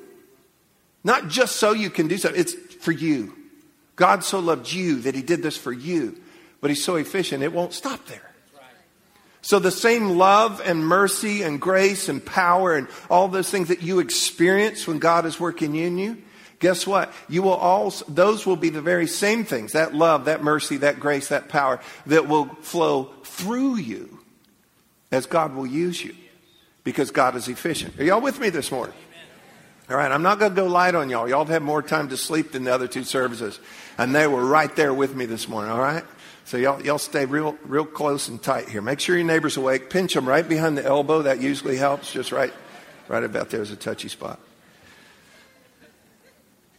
Not 1.02 1.28
just 1.28 1.56
so 1.56 1.72
you 1.72 1.90
can 1.90 2.08
do 2.08 2.18
something, 2.18 2.40
it's 2.40 2.54
for 2.54 2.92
you. 2.92 3.34
God 3.96 4.22
so 4.22 4.38
loved 4.38 4.70
you 4.70 5.00
that 5.00 5.14
he 5.14 5.22
did 5.22 5.42
this 5.42 5.56
for 5.56 5.72
you, 5.72 6.20
but 6.60 6.70
he's 6.70 6.84
so 6.84 6.96
efficient, 6.96 7.42
it 7.42 7.52
won't 7.52 7.72
stop 7.72 8.06
there. 8.06 8.22
So 9.40 9.58
the 9.58 9.70
same 9.70 10.18
love 10.18 10.60
and 10.64 10.86
mercy 10.86 11.42
and 11.42 11.60
grace 11.60 12.08
and 12.08 12.24
power 12.24 12.76
and 12.76 12.88
all 13.08 13.28
those 13.28 13.50
things 13.50 13.68
that 13.68 13.82
you 13.82 13.98
experience 14.00 14.86
when 14.86 14.98
God 14.98 15.24
is 15.26 15.40
working 15.40 15.74
in 15.76 15.96
you, 15.96 16.18
guess 16.58 16.86
what? 16.86 17.12
You 17.28 17.42
will 17.42 17.54
all, 17.54 17.92
those 18.08 18.44
will 18.44 18.56
be 18.56 18.68
the 18.68 18.82
very 18.82 19.06
same 19.06 19.44
things, 19.44 19.72
that 19.72 19.94
love, 19.94 20.26
that 20.26 20.42
mercy, 20.42 20.78
that 20.78 21.00
grace, 21.00 21.28
that 21.28 21.48
power 21.48 21.80
that 22.06 22.28
will 22.28 22.46
flow 22.60 23.04
through 23.24 23.76
you 23.76 24.17
as 25.10 25.26
God 25.26 25.54
will 25.54 25.66
use 25.66 26.02
you 26.02 26.14
because 26.84 27.10
God 27.10 27.36
is 27.36 27.48
efficient. 27.48 27.98
Are 27.98 28.04
y'all 28.04 28.20
with 28.20 28.40
me 28.40 28.50
this 28.50 28.70
morning? 28.70 28.94
All 29.90 29.96
right, 29.96 30.12
I'm 30.12 30.22
not 30.22 30.38
going 30.38 30.54
to 30.54 30.56
go 30.56 30.66
light 30.66 30.94
on 30.94 31.08
y'all. 31.08 31.28
Y'all 31.28 31.46
have 31.46 31.62
more 31.62 31.82
time 31.82 32.10
to 32.10 32.16
sleep 32.16 32.52
than 32.52 32.64
the 32.64 32.74
other 32.74 32.86
two 32.86 33.04
services. 33.04 33.58
And 33.96 34.14
they 34.14 34.26
were 34.26 34.44
right 34.44 34.74
there 34.76 34.92
with 34.92 35.14
me 35.14 35.24
this 35.24 35.48
morning, 35.48 35.70
all 35.70 35.80
right? 35.80 36.04
So 36.44 36.58
y'all, 36.58 36.82
y'all 36.82 36.98
stay 36.98 37.24
real, 37.24 37.56
real 37.64 37.86
close 37.86 38.28
and 38.28 38.42
tight 38.42 38.68
here. 38.68 38.82
Make 38.82 39.00
sure 39.00 39.16
your 39.16 39.26
neighbor's 39.26 39.56
awake. 39.56 39.88
Pinch 39.88 40.12
them 40.12 40.28
right 40.28 40.46
behind 40.46 40.76
the 40.76 40.84
elbow. 40.84 41.22
That 41.22 41.40
usually 41.40 41.76
helps. 41.76 42.12
Just 42.12 42.32
right, 42.32 42.52
right 43.06 43.24
about 43.24 43.48
there 43.48 43.62
is 43.62 43.70
a 43.70 43.76
touchy 43.76 44.08
spot. 44.08 44.38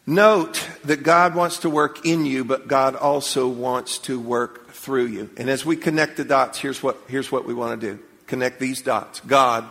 Note 0.06 0.68
that 0.86 1.04
God 1.04 1.36
wants 1.36 1.60
to 1.60 1.70
work 1.70 2.06
in 2.06 2.26
you, 2.26 2.44
but 2.44 2.68
God 2.68 2.96
also 2.96 3.48
wants 3.48 4.00
to 4.00 4.20
work 4.20 4.72
through 4.72 5.06
you. 5.06 5.30
And 5.38 5.50
as 5.50 5.66
we 5.66 5.76
connect 5.76 6.18
the 6.18 6.26
dots, 6.26 6.58
here's 6.58 6.82
what, 6.82 6.98
here's 7.08 7.32
what 7.32 7.46
we 7.46 7.54
want 7.54 7.80
to 7.80 7.96
do 7.96 8.04
connect 8.30 8.60
these 8.60 8.82
dots 8.82 9.20
God, 9.22 9.66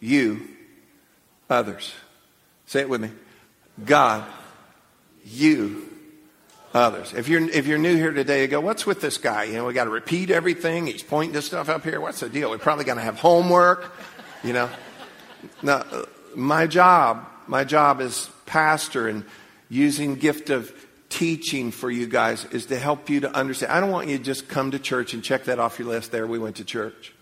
you, 0.00 0.48
others. 1.48 1.94
Say 2.66 2.80
it 2.80 2.88
with 2.88 3.00
me 3.00 3.10
God, 3.82 4.24
you, 5.24 5.88
others. 6.74 7.14
If 7.14 7.28
you're, 7.28 7.48
if 7.48 7.66
you're 7.66 7.78
new 7.78 7.96
here 7.96 8.12
today, 8.12 8.42
you 8.42 8.48
go, 8.48 8.60
what's 8.60 8.84
with 8.84 9.00
this 9.00 9.16
guy? 9.16 9.44
You 9.44 9.54
know, 9.54 9.66
we 9.66 9.72
got 9.72 9.84
to 9.84 9.90
repeat 9.90 10.30
everything. 10.30 10.86
He's 10.86 11.02
pointing 11.02 11.34
to 11.34 11.42
stuff 11.42 11.68
up 11.68 11.84
here. 11.84 12.00
What's 12.00 12.20
the 12.20 12.28
deal? 12.28 12.50
We're 12.50 12.58
probably 12.58 12.84
going 12.84 12.98
to 12.98 13.04
have 13.04 13.18
homework, 13.18 13.92
you 14.42 14.52
know. 14.52 14.68
Now, 15.62 15.84
my 16.34 16.66
job, 16.66 17.26
my 17.46 17.64
job 17.64 18.00
as 18.00 18.28
pastor 18.46 19.08
and 19.08 19.24
using 19.68 20.16
gift 20.16 20.50
of 20.50 20.72
teaching 21.08 21.70
for 21.70 21.90
you 21.90 22.06
guys 22.06 22.44
is 22.46 22.66
to 22.66 22.78
help 22.78 23.10
you 23.10 23.20
to 23.20 23.34
understand. 23.34 23.72
I 23.72 23.80
don't 23.80 23.90
want 23.90 24.08
you 24.08 24.18
to 24.18 24.24
just 24.24 24.48
come 24.48 24.70
to 24.72 24.78
church 24.78 25.14
and 25.14 25.22
check 25.22 25.44
that 25.44 25.58
off 25.58 25.78
your 25.78 25.88
list 25.88 26.10
there. 26.10 26.26
We 26.26 26.38
went 26.38 26.56
to 26.56 26.64
church. 26.64 27.14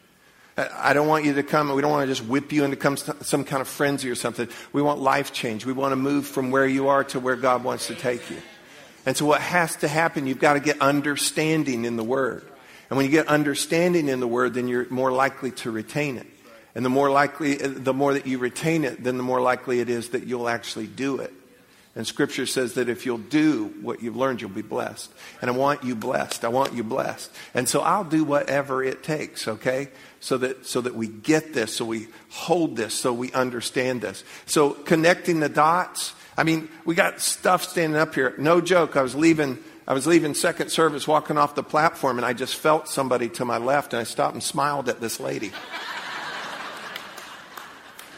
Uh, 0.56 0.68
I 0.76 0.92
don't 0.92 1.08
want 1.08 1.24
you 1.24 1.34
to 1.34 1.42
come, 1.42 1.72
we 1.72 1.82
don't 1.82 1.90
want 1.90 2.08
to 2.08 2.14
just 2.14 2.28
whip 2.28 2.52
you 2.52 2.64
into 2.64 2.96
some 3.24 3.44
kind 3.44 3.60
of 3.60 3.68
frenzy 3.68 4.10
or 4.10 4.14
something. 4.14 4.48
We 4.72 4.82
want 4.82 5.00
life 5.00 5.32
change. 5.32 5.64
We 5.64 5.72
want 5.72 5.92
to 5.92 5.96
move 5.96 6.26
from 6.26 6.50
where 6.50 6.66
you 6.66 6.88
are 6.88 7.04
to 7.04 7.20
where 7.20 7.36
God 7.36 7.64
wants 7.64 7.86
to 7.88 7.94
take 7.94 8.28
you. 8.30 8.38
And 9.06 9.16
so, 9.16 9.24
what 9.24 9.40
has 9.40 9.76
to 9.76 9.88
happen, 9.88 10.26
you've 10.26 10.40
got 10.40 10.54
to 10.54 10.60
get 10.60 10.80
understanding 10.80 11.84
in 11.84 11.96
the 11.96 12.04
Word. 12.04 12.44
And 12.90 12.96
when 12.96 13.06
you 13.06 13.12
get 13.12 13.28
understanding 13.28 14.08
in 14.08 14.20
the 14.20 14.26
Word, 14.26 14.54
then 14.54 14.68
you're 14.68 14.88
more 14.90 15.12
likely 15.12 15.52
to 15.52 15.70
retain 15.70 16.18
it. 16.18 16.26
And 16.74 16.84
the 16.84 16.90
more 16.90 17.10
likely, 17.10 17.60
uh, 17.60 17.68
the 17.68 17.94
more 17.94 18.14
that 18.14 18.26
you 18.26 18.38
retain 18.38 18.84
it, 18.84 19.02
then 19.02 19.16
the 19.16 19.22
more 19.22 19.40
likely 19.40 19.80
it 19.80 19.88
is 19.88 20.10
that 20.10 20.26
you'll 20.26 20.48
actually 20.48 20.86
do 20.86 21.18
it. 21.18 21.32
And 21.96 22.06
scripture 22.06 22.46
says 22.46 22.74
that 22.74 22.88
if 22.88 23.04
you'll 23.04 23.18
do 23.18 23.74
what 23.82 24.00
you've 24.00 24.16
learned, 24.16 24.40
you'll 24.40 24.50
be 24.50 24.62
blessed. 24.62 25.12
And 25.42 25.50
I 25.50 25.54
want 25.54 25.82
you 25.82 25.96
blessed. 25.96 26.44
I 26.44 26.48
want 26.48 26.72
you 26.72 26.84
blessed. 26.84 27.32
And 27.52 27.68
so 27.68 27.80
I'll 27.80 28.04
do 28.04 28.22
whatever 28.22 28.84
it 28.84 29.02
takes, 29.02 29.48
okay? 29.48 29.88
So 30.22 30.36
that, 30.38 30.66
so 30.66 30.82
that 30.82 30.94
we 30.94 31.08
get 31.08 31.54
this, 31.54 31.76
so 31.76 31.86
we 31.86 32.08
hold 32.28 32.76
this, 32.76 32.92
so 32.92 33.10
we 33.10 33.32
understand 33.32 34.02
this. 34.02 34.22
So 34.44 34.70
connecting 34.72 35.40
the 35.40 35.48
dots. 35.48 36.12
I 36.36 36.42
mean, 36.42 36.68
we 36.84 36.94
got 36.94 37.20
stuff 37.20 37.64
standing 37.64 37.98
up 37.98 38.14
here. 38.14 38.34
No 38.36 38.60
joke. 38.60 38.96
I 38.96 39.02
was 39.02 39.14
leaving, 39.14 39.58
I 39.88 39.94
was 39.94 40.06
leaving 40.06 40.34
second 40.34 40.68
service, 40.70 41.08
walking 41.08 41.38
off 41.38 41.54
the 41.54 41.62
platform, 41.62 42.18
and 42.18 42.26
I 42.26 42.34
just 42.34 42.56
felt 42.56 42.86
somebody 42.86 43.30
to 43.30 43.46
my 43.46 43.56
left, 43.56 43.94
and 43.94 44.00
I 44.00 44.04
stopped 44.04 44.34
and 44.34 44.42
smiled 44.42 44.90
at 44.90 45.00
this 45.00 45.20
lady. 45.20 45.52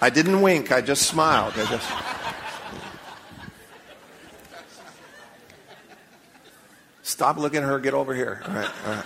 I 0.00 0.10
didn't 0.10 0.42
wink. 0.42 0.72
I 0.72 0.80
just 0.80 1.02
smiled. 1.02 1.54
I 1.56 1.64
just. 1.66 1.88
Stop 7.04 7.36
looking 7.36 7.62
at 7.62 7.68
her, 7.68 7.78
get 7.78 7.94
over 7.94 8.12
here. 8.12 8.42
All 8.48 8.54
right, 8.54 8.70
all 8.86 8.94
right. 8.94 9.04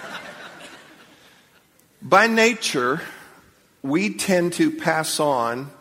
By 2.08 2.28
nature, 2.28 3.00
we 3.82 4.14
tend 4.14 4.52
to 4.54 4.70
pass 4.70 5.18
on 5.18 5.72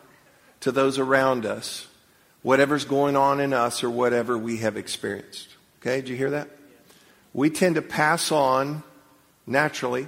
to 0.61 0.71
those 0.71 0.97
around 0.97 1.45
us 1.45 1.85
whatever's 2.41 2.83
going 2.83 3.15
on 3.15 3.39
in 3.39 3.53
us 3.53 3.83
or 3.83 3.91
whatever 3.91 4.35
we 4.35 4.57
have 4.57 4.75
experienced. 4.75 5.49
Okay, 5.79 5.97
did 5.97 6.09
you 6.09 6.15
hear 6.15 6.31
that? 6.31 6.49
We 7.31 7.51
tend 7.51 7.75
to 7.75 7.83
pass 7.83 8.31
on 8.31 8.81
naturally 9.45 10.07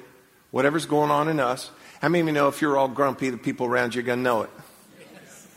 whatever's 0.50 0.88
going 0.88 1.12
on 1.12 1.28
in 1.28 1.40
us. 1.40 1.70
How 2.02 2.10
many 2.10 2.22
of 2.22 2.28
you 2.28 2.34
know 2.34 2.48
if 2.48 2.64
you're 2.64 2.78
all 2.78 2.88
grumpy, 2.88 3.30
the 3.30 3.38
people 3.38 3.68
around 3.68 3.94
you 3.94 4.02
are 4.02 4.04
going 4.04 4.18
to 4.18 4.24
know 4.24 4.42
it? 4.42 4.50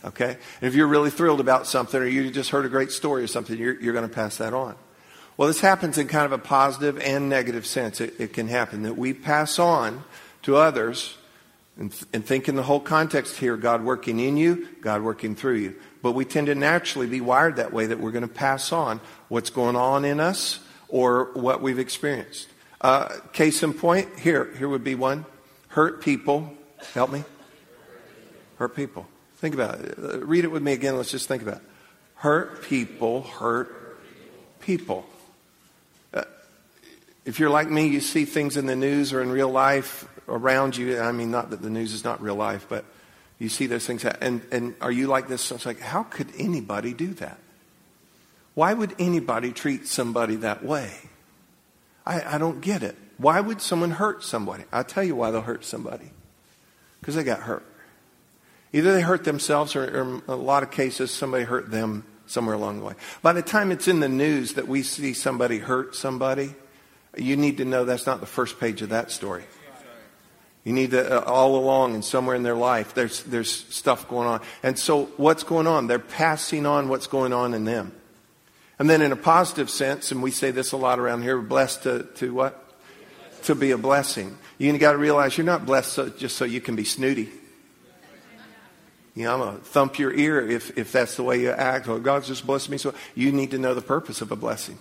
Okay? 0.04 0.36
And 0.60 0.68
if 0.68 0.74
you're 0.74 0.88
really 0.88 1.10
thrilled 1.10 1.40
about 1.40 1.68
something 1.68 1.98
or 1.98 2.06
you 2.06 2.30
just 2.30 2.50
heard 2.50 2.66
a 2.66 2.70
great 2.70 2.90
story 2.92 3.22
or 3.22 3.28
something, 3.28 3.56
you're, 3.56 3.80
you're 3.80 3.94
going 3.94 4.06
to 4.06 4.14
pass 4.14 4.36
that 4.36 4.52
on. 4.52 4.74
Well, 5.38 5.48
this 5.48 5.60
happens 5.60 5.96
in 5.96 6.06
kind 6.06 6.26
of 6.26 6.32
a 6.32 6.38
positive 6.38 6.98
and 6.98 7.30
negative 7.30 7.64
sense. 7.64 8.02
It, 8.02 8.12
it 8.18 8.34
can 8.34 8.48
happen 8.48 8.82
that 8.82 8.98
we 8.98 9.14
pass 9.14 9.58
on 9.58 10.04
to 10.42 10.56
others 10.56 11.16
and, 11.76 11.90
th- 11.90 12.04
and 12.12 12.24
think 12.24 12.48
in 12.48 12.56
the 12.56 12.62
whole 12.62 12.80
context 12.80 13.36
here 13.36 13.56
God 13.56 13.82
working 13.82 14.20
in 14.20 14.36
you, 14.36 14.68
God 14.80 15.02
working 15.02 15.34
through 15.34 15.56
you. 15.56 15.76
But 16.02 16.12
we 16.12 16.24
tend 16.24 16.46
to 16.48 16.54
naturally 16.54 17.06
be 17.06 17.20
wired 17.20 17.56
that 17.56 17.72
way 17.72 17.86
that 17.86 18.00
we're 18.00 18.10
going 18.10 18.22
to 18.22 18.28
pass 18.28 18.72
on 18.72 19.00
what's 19.28 19.50
going 19.50 19.76
on 19.76 20.04
in 20.04 20.20
us 20.20 20.60
or 20.88 21.30
what 21.34 21.62
we've 21.62 21.78
experienced. 21.78 22.48
Uh, 22.80 23.08
case 23.32 23.62
in 23.62 23.74
point, 23.74 24.18
here, 24.18 24.52
here 24.56 24.68
would 24.68 24.84
be 24.84 24.94
one. 24.94 25.26
Hurt 25.68 26.02
people. 26.02 26.52
Help 26.94 27.12
me. 27.12 27.24
Hurt 28.56 28.74
people. 28.74 29.06
Think 29.36 29.54
about 29.54 29.80
it. 29.80 29.98
Uh, 29.98 30.18
read 30.20 30.44
it 30.44 30.50
with 30.50 30.62
me 30.62 30.72
again. 30.72 30.96
Let's 30.96 31.10
just 31.10 31.28
think 31.28 31.42
about 31.42 31.56
it. 31.56 31.62
Hurt 32.16 32.62
people 32.62 33.22
hurt 33.22 33.98
people 34.60 35.06
if 37.24 37.38
you're 37.38 37.50
like 37.50 37.70
me, 37.70 37.86
you 37.86 38.00
see 38.00 38.24
things 38.24 38.56
in 38.56 38.66
the 38.66 38.76
news 38.76 39.12
or 39.12 39.22
in 39.22 39.30
real 39.30 39.50
life 39.50 40.08
around 40.28 40.76
you. 40.76 40.98
I 40.98 41.12
mean, 41.12 41.30
not 41.30 41.50
that 41.50 41.62
the 41.62 41.70
news 41.70 41.92
is 41.92 42.04
not 42.04 42.22
real 42.22 42.34
life, 42.34 42.66
but 42.68 42.84
you 43.38 43.48
see 43.48 43.66
those 43.66 43.86
things. 43.86 44.04
And, 44.04 44.42
and 44.50 44.74
are 44.80 44.92
you 44.92 45.06
like 45.06 45.28
this? 45.28 45.50
It's 45.50 45.66
like, 45.66 45.80
how 45.80 46.04
could 46.04 46.28
anybody 46.38 46.92
do 46.92 47.08
that? 47.14 47.38
Why 48.54 48.72
would 48.74 48.94
anybody 48.98 49.52
treat 49.52 49.86
somebody 49.86 50.36
that 50.36 50.64
way? 50.64 50.92
I, 52.06 52.36
I 52.36 52.38
don't 52.38 52.60
get 52.60 52.82
it. 52.82 52.96
Why 53.18 53.40
would 53.40 53.60
someone 53.60 53.92
hurt 53.92 54.24
somebody? 54.24 54.64
I'll 54.72 54.84
tell 54.84 55.04
you 55.04 55.14
why 55.14 55.30
they'll 55.30 55.42
hurt 55.42 55.64
somebody. 55.64 56.10
Because 57.00 57.14
they 57.14 57.24
got 57.24 57.40
hurt. 57.40 57.64
Either 58.72 58.92
they 58.92 59.02
hurt 59.02 59.24
themselves 59.24 59.76
or, 59.76 59.84
or 59.84 60.02
in 60.02 60.22
a 60.28 60.36
lot 60.36 60.62
of 60.62 60.70
cases, 60.70 61.10
somebody 61.10 61.44
hurt 61.44 61.70
them 61.70 62.04
somewhere 62.26 62.54
along 62.54 62.78
the 62.78 62.84
way. 62.84 62.94
By 63.22 63.32
the 63.32 63.42
time 63.42 63.72
it's 63.72 63.88
in 63.88 64.00
the 64.00 64.08
news 64.08 64.54
that 64.54 64.68
we 64.68 64.82
see 64.82 65.12
somebody 65.12 65.58
hurt 65.58 65.94
somebody, 65.94 66.54
you 67.16 67.36
need 67.36 67.58
to 67.58 67.64
know 67.64 67.84
that's 67.84 68.06
not 68.06 68.20
the 68.20 68.26
first 68.26 68.60
page 68.60 68.82
of 68.82 68.90
that 68.90 69.10
story. 69.10 69.44
You 70.64 70.74
need 70.74 70.90
to, 70.90 71.20
uh, 71.20 71.24
all 71.24 71.56
along 71.56 71.94
and 71.94 72.04
somewhere 72.04 72.36
in 72.36 72.42
their 72.42 72.54
life, 72.54 72.94
there's, 72.94 73.22
there's 73.22 73.50
stuff 73.50 74.08
going 74.08 74.28
on. 74.28 74.42
And 74.62 74.78
so 74.78 75.06
what's 75.16 75.42
going 75.42 75.66
on? 75.66 75.86
They're 75.86 75.98
passing 75.98 76.66
on 76.66 76.88
what's 76.88 77.06
going 77.06 77.32
on 77.32 77.54
in 77.54 77.64
them. 77.64 77.92
And 78.78 78.88
then 78.88 79.02
in 79.02 79.12
a 79.12 79.16
positive 79.16 79.70
sense, 79.70 80.12
and 80.12 80.22
we 80.22 80.30
say 80.30 80.50
this 80.50 80.72
a 80.72 80.76
lot 80.76 80.98
around 80.98 81.22
here, 81.22 81.38
we're 81.38 81.46
blessed 81.46 81.84
to, 81.84 82.02
to 82.16 82.32
what? 82.32 82.62
To 83.44 83.54
be 83.54 83.70
a 83.70 83.78
blessing. 83.78 84.36
You 84.58 84.76
got 84.78 84.92
to 84.92 84.98
realize 84.98 85.36
you're 85.36 85.46
not 85.46 85.64
blessed 85.64 85.92
so, 85.92 86.08
just 86.10 86.36
so 86.36 86.44
you 86.44 86.60
can 86.60 86.76
be 86.76 86.84
snooty. 86.84 87.30
You 89.14 89.24
know, 89.24 89.34
I'm 89.34 89.40
going 89.40 89.58
to 89.58 89.64
thump 89.64 89.98
your 89.98 90.12
ear 90.12 90.46
if, 90.46 90.78
if 90.78 90.92
that's 90.92 91.16
the 91.16 91.22
way 91.22 91.40
you 91.40 91.50
act. 91.50 91.88
Or 91.88 91.98
God's 91.98 92.28
just 92.28 92.46
blessed 92.46 92.70
me. 92.70 92.78
So 92.78 92.94
you 93.14 93.32
need 93.32 93.50
to 93.52 93.58
know 93.58 93.74
the 93.74 93.82
purpose 93.82 94.20
of 94.20 94.30
a 94.30 94.36
blessing. 94.36 94.78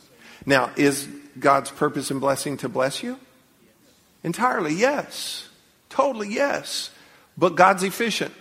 Now, 0.50 0.72
is 0.76 1.08
God's 1.38 1.70
purpose 1.70 2.10
and 2.10 2.20
blessing 2.20 2.58
to 2.58 2.70
bless 2.70 3.04
you? 3.04 3.20
Entirely, 4.24 4.74
yes. 4.74 5.48
Totally, 5.90 6.28
yes. 6.30 6.90
But 7.38 7.56
God's 7.56 7.84
efficient. 7.84 8.34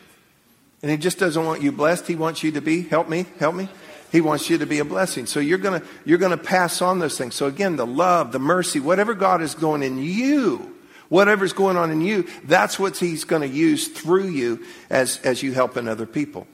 And 0.81 0.91
He 0.91 0.97
just 0.97 1.19
doesn't 1.19 1.45
want 1.45 1.61
you 1.61 1.71
blessed. 1.71 2.07
He 2.07 2.15
wants 2.15 2.43
you 2.43 2.53
to 2.53 2.63
be, 2.63 2.81
help 2.81 3.11
me, 3.11 3.27
help 3.39 3.55
me. 3.55 3.69
He 4.11 4.23
wants 4.23 4.49
you 4.49 4.57
to 4.57 4.65
be 4.65 4.79
a 4.79 4.87
blessing. 4.87 5.27
So 5.27 5.39
you're 5.39 5.59
going 5.59 5.83
to, 5.83 5.87
you're 6.07 6.17
to 6.17 6.39
pass 6.39 6.81
on 6.81 6.99
those 6.99 7.19
things. 7.19 7.35
So 7.35 7.45
again, 7.45 7.77
the 7.77 7.87
love, 7.87 8.33
the 8.33 8.39
mercy, 8.39 8.81
whatever 8.81 9.13
God 9.13 9.43
is 9.43 9.55
going 9.55 9.83
in 9.83 9.99
you, 9.99 10.75
whatever's 11.11 11.53
going 11.53 11.77
on 11.77 11.91
in 11.91 12.01
you, 12.01 12.27
that's 12.45 12.79
what 12.79 12.97
He's 12.97 13.25
going 13.25 13.43
to 13.43 13.49
use 13.49 13.89
through 13.89 14.29
you 14.29 14.65
as, 14.89 15.21
as 15.25 15.43
you 15.43 15.53
helping 15.53 15.87
other 15.87 16.07
people. 16.07 16.47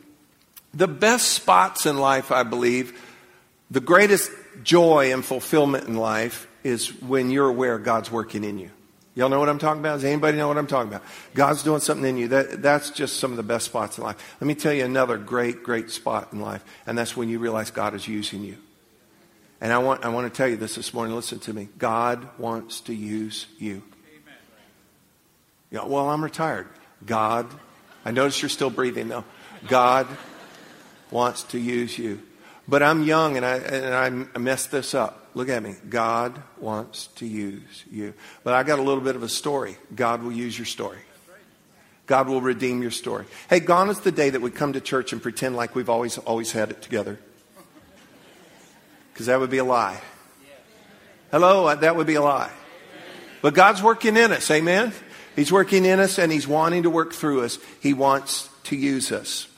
The 0.75 0.89
best 0.89 1.29
spots 1.31 1.87
in 1.87 1.97
life, 1.97 2.33
I 2.33 2.43
believe, 2.43 3.01
the 3.71 3.79
greatest 3.81 4.33
joy 4.63 5.13
and 5.13 5.25
fulfillment 5.25 5.89
in 5.89 5.97
life 5.97 6.47
is 6.63 6.89
when 7.03 7.31
you're 7.31 7.49
aware 7.49 7.79
God's 7.79 8.11
working 8.11 8.45
in 8.45 8.59
you. 8.59 8.71
Y'all 9.17 9.29
know 9.29 9.39
what 9.39 9.49
I'm 9.49 9.61
talking 9.61 9.81
about? 9.81 9.95
Does 9.97 10.05
anybody 10.05 10.37
know 10.37 10.49
what 10.49 10.59
I'm 10.59 10.67
talking 10.67 10.89
about? 10.89 11.05
God's 11.35 11.63
doing 11.63 11.81
something 11.81 12.05
in 12.05 12.17
you. 12.17 12.29
That, 12.29 12.63
that's 12.63 12.91
just 12.91 13.19
some 13.19 13.31
of 13.31 13.37
the 13.37 13.45
best 13.45 13.67
spots 13.67 13.97
in 13.97 14.05
life. 14.05 14.37
Let 14.41 14.49
me 14.49 14.57
tell 14.57 14.73
you 14.73 14.85
another 14.85 15.19
great, 15.19 15.63
great 15.63 15.91
spot 15.91 16.33
in 16.33 16.41
life, 16.41 16.65
and 16.87 16.99
that's 16.99 17.17
when 17.17 17.29
you 17.29 17.39
realize 17.39 17.71
God 17.71 17.95
is 17.95 18.09
using 18.09 18.43
you. 18.43 18.57
And 19.61 19.73
I 19.73 19.79
want, 19.79 20.05
I 20.05 20.09
want 20.09 20.33
to 20.33 20.37
tell 20.37 20.49
you 20.49 20.57
this 20.57 20.75
this 20.75 20.93
morning. 20.93 21.15
Listen 21.15 21.39
to 21.41 21.53
me. 21.53 21.69
God 21.79 22.29
wants 22.39 22.81
to 22.83 22.95
use 22.95 23.47
you. 23.59 23.83
Yeah, 25.71 25.85
well, 25.85 26.09
I'm 26.09 26.23
retired. 26.23 26.69
God, 27.07 27.47
I 28.05 28.11
notice 28.11 28.43
you're 28.43 28.49
still 28.49 28.71
breathing 28.71 29.09
though. 29.09 29.25
God 29.69 30.07
wants 31.11 31.45
to 31.45 31.59
use 31.59 31.97
you. 31.99 32.21
But 32.67 32.83
I'm 32.83 33.03
young 33.03 33.37
and 33.37 33.45
I, 33.45 33.57
and 33.57 34.29
I 34.35 34.39
messed 34.39 34.71
this 34.71 34.95
up. 34.95 35.29
Look 35.35 35.49
at 35.49 35.63
me. 35.63 35.75
God 35.89 36.41
wants 36.59 37.09
to 37.17 37.27
use 37.27 37.85
you. 37.91 38.15
But 38.43 38.55
I 38.55 38.63
got 38.63 38.79
a 38.79 38.83
little 38.83 39.03
bit 39.03 39.17
of 39.17 39.23
a 39.23 39.29
story. 39.29 39.77
God 39.95 40.23
will 40.23 40.33
use 40.33 40.57
your 40.57 40.67
story. 40.67 41.01
God 42.07 42.29
will 42.29 42.41
redeem 42.41 42.83
your 42.83 42.91
story. 42.91 43.25
Hey, 43.49 43.61
gone 43.61 43.89
is 43.91 44.01
the 44.01 44.13
day 44.13 44.31
that 44.31 44.41
we 44.41 44.51
come 44.51 44.75
to 44.75 44.81
church 44.81 45.13
and 45.13 45.23
pretend 45.23 45.57
like 45.57 45.75
we've 45.75 45.89
always, 45.89 46.19
always 46.19 46.53
had 46.53 46.71
it 46.71 46.83
together. 46.83 47.19
Because 49.13 49.27
that 49.27 49.41
would 49.41 49.51
be 49.51 49.59
a 49.59 49.65
lie. 49.65 50.01
Hello? 51.31 51.75
That 51.75 51.97
would 51.97 52.07
be 52.07 52.15
a 52.15 52.23
lie. 52.23 52.51
But 53.43 53.55
God's 53.55 53.83
working 53.83 54.17
in 54.17 54.33
us. 54.33 54.51
Amen? 54.51 54.93
He's 55.37 55.51
working 55.51 55.85
in 55.85 55.99
us 55.99 56.19
and 56.19 56.31
He's 56.31 56.47
wanting 56.47 56.85
to 56.85 56.91
work 56.91 57.13
through 57.13 57.43
us. 57.43 57.59
He 57.81 57.93
wants 57.93 58.49
to 58.65 58.77
use 58.77 59.11
us. 59.11 59.49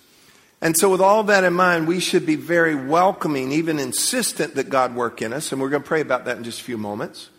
And 0.67 0.77
so, 0.77 0.91
with 0.91 1.01
all 1.01 1.23
that 1.23 1.45
in 1.45 1.53
mind, 1.53 1.87
we 1.87 2.01
should 2.01 2.27
be 2.27 2.35
very 2.35 2.75
welcoming, 2.75 3.53
even 3.53 3.79
insistent 3.79 4.57
that 4.57 4.69
God 4.69 4.97
work 4.97 5.23
in 5.23 5.33
us. 5.33 5.53
And 5.53 5.61
we're 5.61 5.69
going 5.69 5.85
to 5.85 5.87
pray 5.87 6.01
about 6.01 6.25
that 6.25 6.39
in 6.39 6.43
just 6.43 6.61
a 6.61 6.65
few 6.65 6.77
moments. 6.77 7.31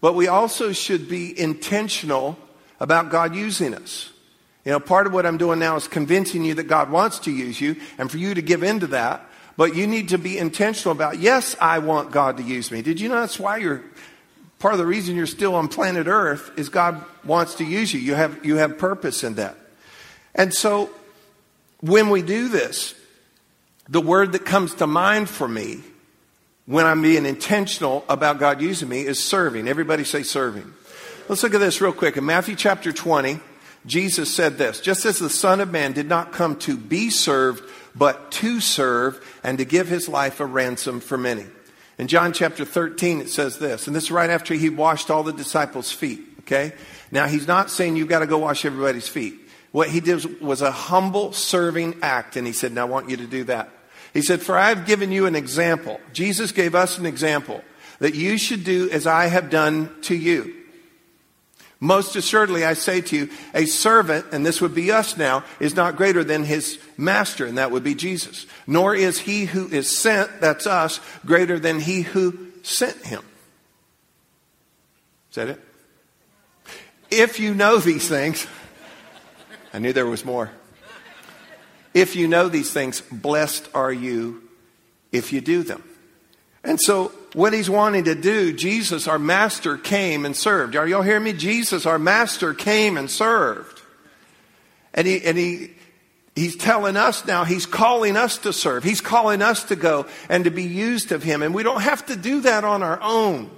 But 0.00 0.14
we 0.14 0.28
also 0.28 0.72
should 0.72 1.06
be 1.06 1.38
intentional 1.38 2.38
about 2.80 3.10
God 3.10 3.34
using 3.34 3.74
us. 3.74 4.10
You 4.64 4.72
know, 4.72 4.80
part 4.80 5.06
of 5.06 5.12
what 5.12 5.26
I'm 5.26 5.36
doing 5.36 5.58
now 5.58 5.76
is 5.76 5.86
convincing 5.86 6.42
you 6.42 6.54
that 6.54 6.62
God 6.62 6.90
wants 6.90 7.18
to 7.18 7.30
use 7.30 7.60
you 7.60 7.76
and 7.98 8.10
for 8.10 8.16
you 8.16 8.32
to 8.32 8.40
give 8.40 8.62
into 8.62 8.86
that. 8.86 9.28
But 9.58 9.76
you 9.76 9.86
need 9.86 10.08
to 10.08 10.16
be 10.16 10.38
intentional 10.38 10.92
about, 10.92 11.18
yes, 11.18 11.54
I 11.60 11.80
want 11.80 12.12
God 12.12 12.38
to 12.38 12.42
use 12.42 12.70
me. 12.70 12.80
Did 12.80 12.98
you 12.98 13.10
know 13.10 13.20
that's 13.20 13.38
why 13.38 13.58
you're, 13.58 13.82
part 14.58 14.72
of 14.72 14.78
the 14.78 14.86
reason 14.86 15.16
you're 15.16 15.26
still 15.26 15.54
on 15.54 15.68
planet 15.68 16.06
Earth 16.06 16.50
is 16.56 16.70
God 16.70 17.04
wants 17.26 17.56
to 17.56 17.64
use 17.64 17.92
you. 17.92 18.00
You 18.00 18.14
have, 18.14 18.42
you 18.42 18.56
have 18.56 18.78
purpose 18.78 19.22
in 19.22 19.34
that. 19.34 19.54
And 20.34 20.54
so 20.54 20.88
when 21.84 22.08
we 22.08 22.22
do 22.22 22.48
this, 22.48 22.94
the 23.90 24.00
word 24.00 24.32
that 24.32 24.46
comes 24.46 24.74
to 24.76 24.86
mind 24.86 25.28
for 25.28 25.46
me 25.46 25.82
when 26.64 26.86
I'm 26.86 27.02
being 27.02 27.26
intentional 27.26 28.06
about 28.08 28.38
God 28.38 28.62
using 28.62 28.88
me 28.88 29.02
is 29.02 29.22
serving. 29.22 29.68
Everybody 29.68 30.02
say 30.04 30.22
serving. 30.22 30.72
Let's 31.28 31.42
look 31.42 31.52
at 31.52 31.60
this 31.60 31.82
real 31.82 31.92
quick. 31.92 32.16
In 32.16 32.24
Matthew 32.24 32.56
chapter 32.56 32.90
20, 32.90 33.38
Jesus 33.84 34.34
said 34.34 34.56
this 34.56 34.80
Just 34.80 35.04
as 35.04 35.18
the 35.18 35.28
Son 35.28 35.60
of 35.60 35.70
Man 35.70 35.92
did 35.92 36.08
not 36.08 36.32
come 36.32 36.56
to 36.60 36.78
be 36.78 37.10
served, 37.10 37.62
but 37.94 38.30
to 38.32 38.60
serve 38.60 39.22
and 39.44 39.58
to 39.58 39.66
give 39.66 39.86
his 39.86 40.08
life 40.08 40.40
a 40.40 40.46
ransom 40.46 41.00
for 41.00 41.18
many. 41.18 41.44
In 41.98 42.08
John 42.08 42.32
chapter 42.32 42.64
13, 42.64 43.20
it 43.20 43.28
says 43.28 43.58
this, 43.58 43.86
and 43.86 43.94
this 43.94 44.04
is 44.04 44.10
right 44.10 44.30
after 44.30 44.54
he 44.54 44.70
washed 44.70 45.10
all 45.10 45.22
the 45.22 45.34
disciples' 45.34 45.92
feet, 45.92 46.22
okay? 46.40 46.72
Now, 47.12 47.26
he's 47.26 47.46
not 47.46 47.70
saying 47.70 47.96
you've 47.96 48.08
got 48.08 48.20
to 48.20 48.26
go 48.26 48.38
wash 48.38 48.64
everybody's 48.64 49.06
feet. 49.06 49.43
What 49.74 49.88
he 49.88 49.98
did 49.98 50.40
was 50.40 50.62
a 50.62 50.70
humble 50.70 51.32
serving 51.32 51.96
act, 52.00 52.36
and 52.36 52.46
he 52.46 52.52
said, 52.52 52.70
Now 52.70 52.82
I 52.82 52.84
want 52.84 53.10
you 53.10 53.16
to 53.16 53.26
do 53.26 53.42
that. 53.44 53.70
He 54.12 54.22
said, 54.22 54.40
For 54.40 54.56
I 54.56 54.68
have 54.68 54.86
given 54.86 55.10
you 55.10 55.26
an 55.26 55.34
example. 55.34 56.00
Jesus 56.12 56.52
gave 56.52 56.76
us 56.76 56.96
an 56.96 57.06
example 57.06 57.60
that 57.98 58.14
you 58.14 58.38
should 58.38 58.62
do 58.62 58.88
as 58.90 59.08
I 59.08 59.26
have 59.26 59.50
done 59.50 59.90
to 60.02 60.14
you. 60.14 60.54
Most 61.80 62.14
assuredly, 62.14 62.64
I 62.64 62.74
say 62.74 63.00
to 63.00 63.16
you, 63.16 63.30
a 63.52 63.66
servant, 63.66 64.26
and 64.30 64.46
this 64.46 64.60
would 64.60 64.76
be 64.76 64.92
us 64.92 65.16
now, 65.16 65.42
is 65.58 65.74
not 65.74 65.96
greater 65.96 66.22
than 66.22 66.44
his 66.44 66.78
master, 66.96 67.44
and 67.44 67.58
that 67.58 67.72
would 67.72 67.82
be 67.82 67.96
Jesus. 67.96 68.46
Nor 68.68 68.94
is 68.94 69.18
he 69.18 69.44
who 69.44 69.66
is 69.66 69.90
sent, 69.90 70.40
that's 70.40 70.68
us, 70.68 71.00
greater 71.26 71.58
than 71.58 71.80
he 71.80 72.02
who 72.02 72.52
sent 72.62 73.04
him. 73.04 73.24
Is 75.30 75.34
that 75.34 75.48
it? 75.48 75.60
If 77.10 77.40
you 77.40 77.56
know 77.56 77.78
these 77.78 78.08
things, 78.08 78.46
I 79.74 79.80
knew 79.80 79.92
there 79.92 80.06
was 80.06 80.24
more. 80.24 80.52
If 81.94 82.14
you 82.14 82.28
know 82.28 82.48
these 82.48 82.72
things, 82.72 83.00
blessed 83.00 83.68
are 83.74 83.92
you 83.92 84.48
if 85.10 85.32
you 85.32 85.40
do 85.40 85.64
them. 85.64 85.82
And 86.62 86.80
so, 86.80 87.12
what 87.34 87.52
he's 87.52 87.68
wanting 87.68 88.04
to 88.04 88.14
do, 88.14 88.52
Jesus, 88.52 89.08
our 89.08 89.18
master, 89.18 89.76
came 89.76 90.24
and 90.24 90.36
served. 90.36 90.76
Are 90.76 90.86
y'all 90.86 91.02
hearing 91.02 91.24
me? 91.24 91.32
Jesus, 91.32 91.86
our 91.86 91.98
master, 91.98 92.54
came 92.54 92.96
and 92.96 93.10
served. 93.10 93.82
And 94.94 95.08
he, 95.08 95.22
and 95.24 95.36
he, 95.36 95.72
he's 96.36 96.56
telling 96.56 96.96
us 96.96 97.26
now, 97.26 97.42
he's 97.42 97.66
calling 97.66 98.16
us 98.16 98.38
to 98.38 98.52
serve. 98.52 98.84
He's 98.84 99.00
calling 99.00 99.42
us 99.42 99.64
to 99.64 99.76
go 99.76 100.06
and 100.28 100.44
to 100.44 100.50
be 100.50 100.62
used 100.62 101.10
of 101.10 101.24
him. 101.24 101.42
And 101.42 101.52
we 101.52 101.64
don't 101.64 101.82
have 101.82 102.06
to 102.06 102.16
do 102.16 102.42
that 102.42 102.62
on 102.62 102.84
our 102.84 103.00
own. 103.02 103.50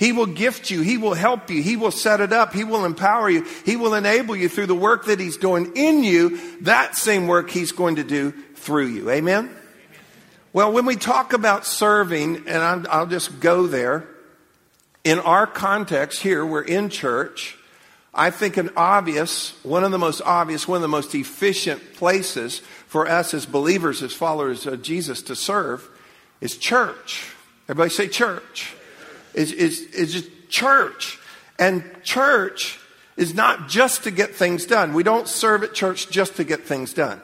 He 0.00 0.12
will 0.12 0.24
gift 0.24 0.70
you. 0.70 0.80
He 0.80 0.96
will 0.96 1.12
help 1.12 1.50
you. 1.50 1.62
He 1.62 1.76
will 1.76 1.90
set 1.90 2.22
it 2.22 2.32
up. 2.32 2.54
He 2.54 2.64
will 2.64 2.86
empower 2.86 3.28
you. 3.28 3.46
He 3.66 3.76
will 3.76 3.92
enable 3.92 4.34
you 4.34 4.48
through 4.48 4.68
the 4.68 4.74
work 4.74 5.04
that 5.04 5.20
He's 5.20 5.36
doing 5.36 5.72
in 5.76 6.02
you. 6.02 6.58
That 6.62 6.96
same 6.96 7.26
work 7.26 7.50
He's 7.50 7.70
going 7.70 7.96
to 7.96 8.02
do 8.02 8.32
through 8.54 8.86
you. 8.86 9.10
Amen? 9.10 9.54
Well, 10.54 10.72
when 10.72 10.86
we 10.86 10.96
talk 10.96 11.34
about 11.34 11.66
serving, 11.66 12.48
and 12.48 12.86
i 12.88 12.98
will 12.98 13.08
just 13.08 13.40
go 13.40 13.66
there, 13.66 14.08
in 15.04 15.18
our 15.18 15.46
context 15.46 16.22
here, 16.22 16.46
we're 16.46 16.62
in 16.62 16.88
church. 16.88 17.58
I 18.14 18.30
think 18.30 18.56
an 18.56 18.70
obvious, 18.78 19.52
one 19.62 19.84
of 19.84 19.90
the 19.90 19.98
most 19.98 20.22
obvious, 20.22 20.66
one 20.66 20.76
of 20.76 20.82
the 20.82 20.88
most 20.88 21.14
efficient 21.14 21.92
places 21.92 22.60
for 22.86 23.06
us 23.06 23.34
as 23.34 23.44
believers, 23.44 24.02
as 24.02 24.14
followers 24.14 24.64
of 24.64 24.80
Jesus 24.80 25.20
to 25.24 25.36
serve 25.36 25.86
is 26.40 26.56
church. 26.56 27.34
Everybody 27.68 27.90
say 27.90 28.08
church. 28.08 28.76
Is, 29.34 29.52
is, 29.52 29.80
is 29.80 30.12
just 30.12 30.48
church. 30.48 31.18
And 31.58 31.84
church 32.02 32.78
is 33.16 33.34
not 33.34 33.68
just 33.68 34.04
to 34.04 34.10
get 34.10 34.34
things 34.34 34.66
done. 34.66 34.94
We 34.94 35.02
don't 35.02 35.28
serve 35.28 35.62
at 35.62 35.74
church 35.74 36.10
just 36.10 36.36
to 36.36 36.44
get 36.44 36.62
things 36.64 36.94
done. 36.94 37.20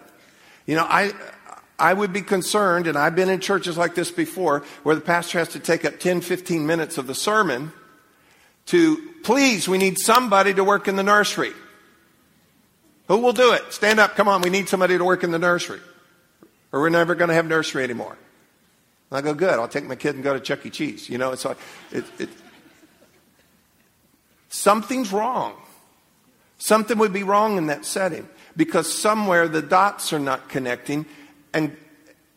You 0.67 0.77
know, 0.77 0.85
I, 0.85 1.13
I 1.79 1.93
would 1.93 2.13
be 2.13 2.23
concerned, 2.23 2.87
and 2.87 2.99
I've 2.99 3.15
been 3.15 3.29
in 3.29 3.41
churches 3.41 3.79
like 3.79 3.95
this 3.95 4.11
before, 4.11 4.65
where 4.83 4.95
the 4.95 5.01
pastor 5.01 5.39
has 5.39 5.49
to 5.51 5.59
take 5.59 5.85
up 5.85 5.99
10, 5.99 6.21
15 6.21 6.67
minutes 6.67 6.99
of 6.99 7.07
the 7.07 7.15
sermon 7.15 7.73
to, 8.67 9.13
please, 9.23 9.69
we 9.69 9.79
need 9.79 9.99
somebody 9.99 10.53
to 10.55 10.65
work 10.65 10.89
in 10.89 10.97
the 10.97 11.03
nursery. 11.03 11.53
Who 13.09 13.19
will 13.19 13.33
do 13.33 13.53
it? 13.53 13.73
Stand 13.73 14.01
up, 14.01 14.17
come 14.17 14.29
on, 14.29 14.43
we 14.43 14.51
need 14.51 14.69
somebody 14.69 14.99
to 14.99 15.05
work 15.05 15.23
in 15.23 15.31
the 15.31 15.39
nursery. 15.39 15.81
Or 16.73 16.81
we're 16.81 16.89
never 16.89 17.15
going 17.15 17.29
to 17.29 17.35
have 17.35 17.47
nursery 17.47 17.85
anymore. 17.85 18.19
I 19.11 19.21
go, 19.21 19.35
good, 19.35 19.55
I'll 19.55 19.69
take 19.69 19.85
my 19.85 19.95
kid 19.95 20.17
and 20.17 20.25
go 20.25 20.35
to 20.35 20.41
Chuck 20.41 20.67
E. 20.67 20.71
Cheese. 20.71 21.09
You 21.09 21.19
know, 21.19 21.33
it's 21.33 21.45
like, 21.45 21.59
it, 21.93 22.05
it, 22.19 22.29
something's 24.49 25.13
wrong. 25.13 25.55
Something 26.59 26.99
would 26.99 27.13
be 27.13 27.23
wrong 27.23 27.59
in 27.59 27.67
that 27.67 27.85
setting 27.85 28.29
because 28.57 28.93
somewhere 28.93 29.47
the 29.47 29.63
dots 29.63 30.13
are 30.13 30.19
not 30.19 30.49
connecting 30.49 31.07
and, 31.53 31.77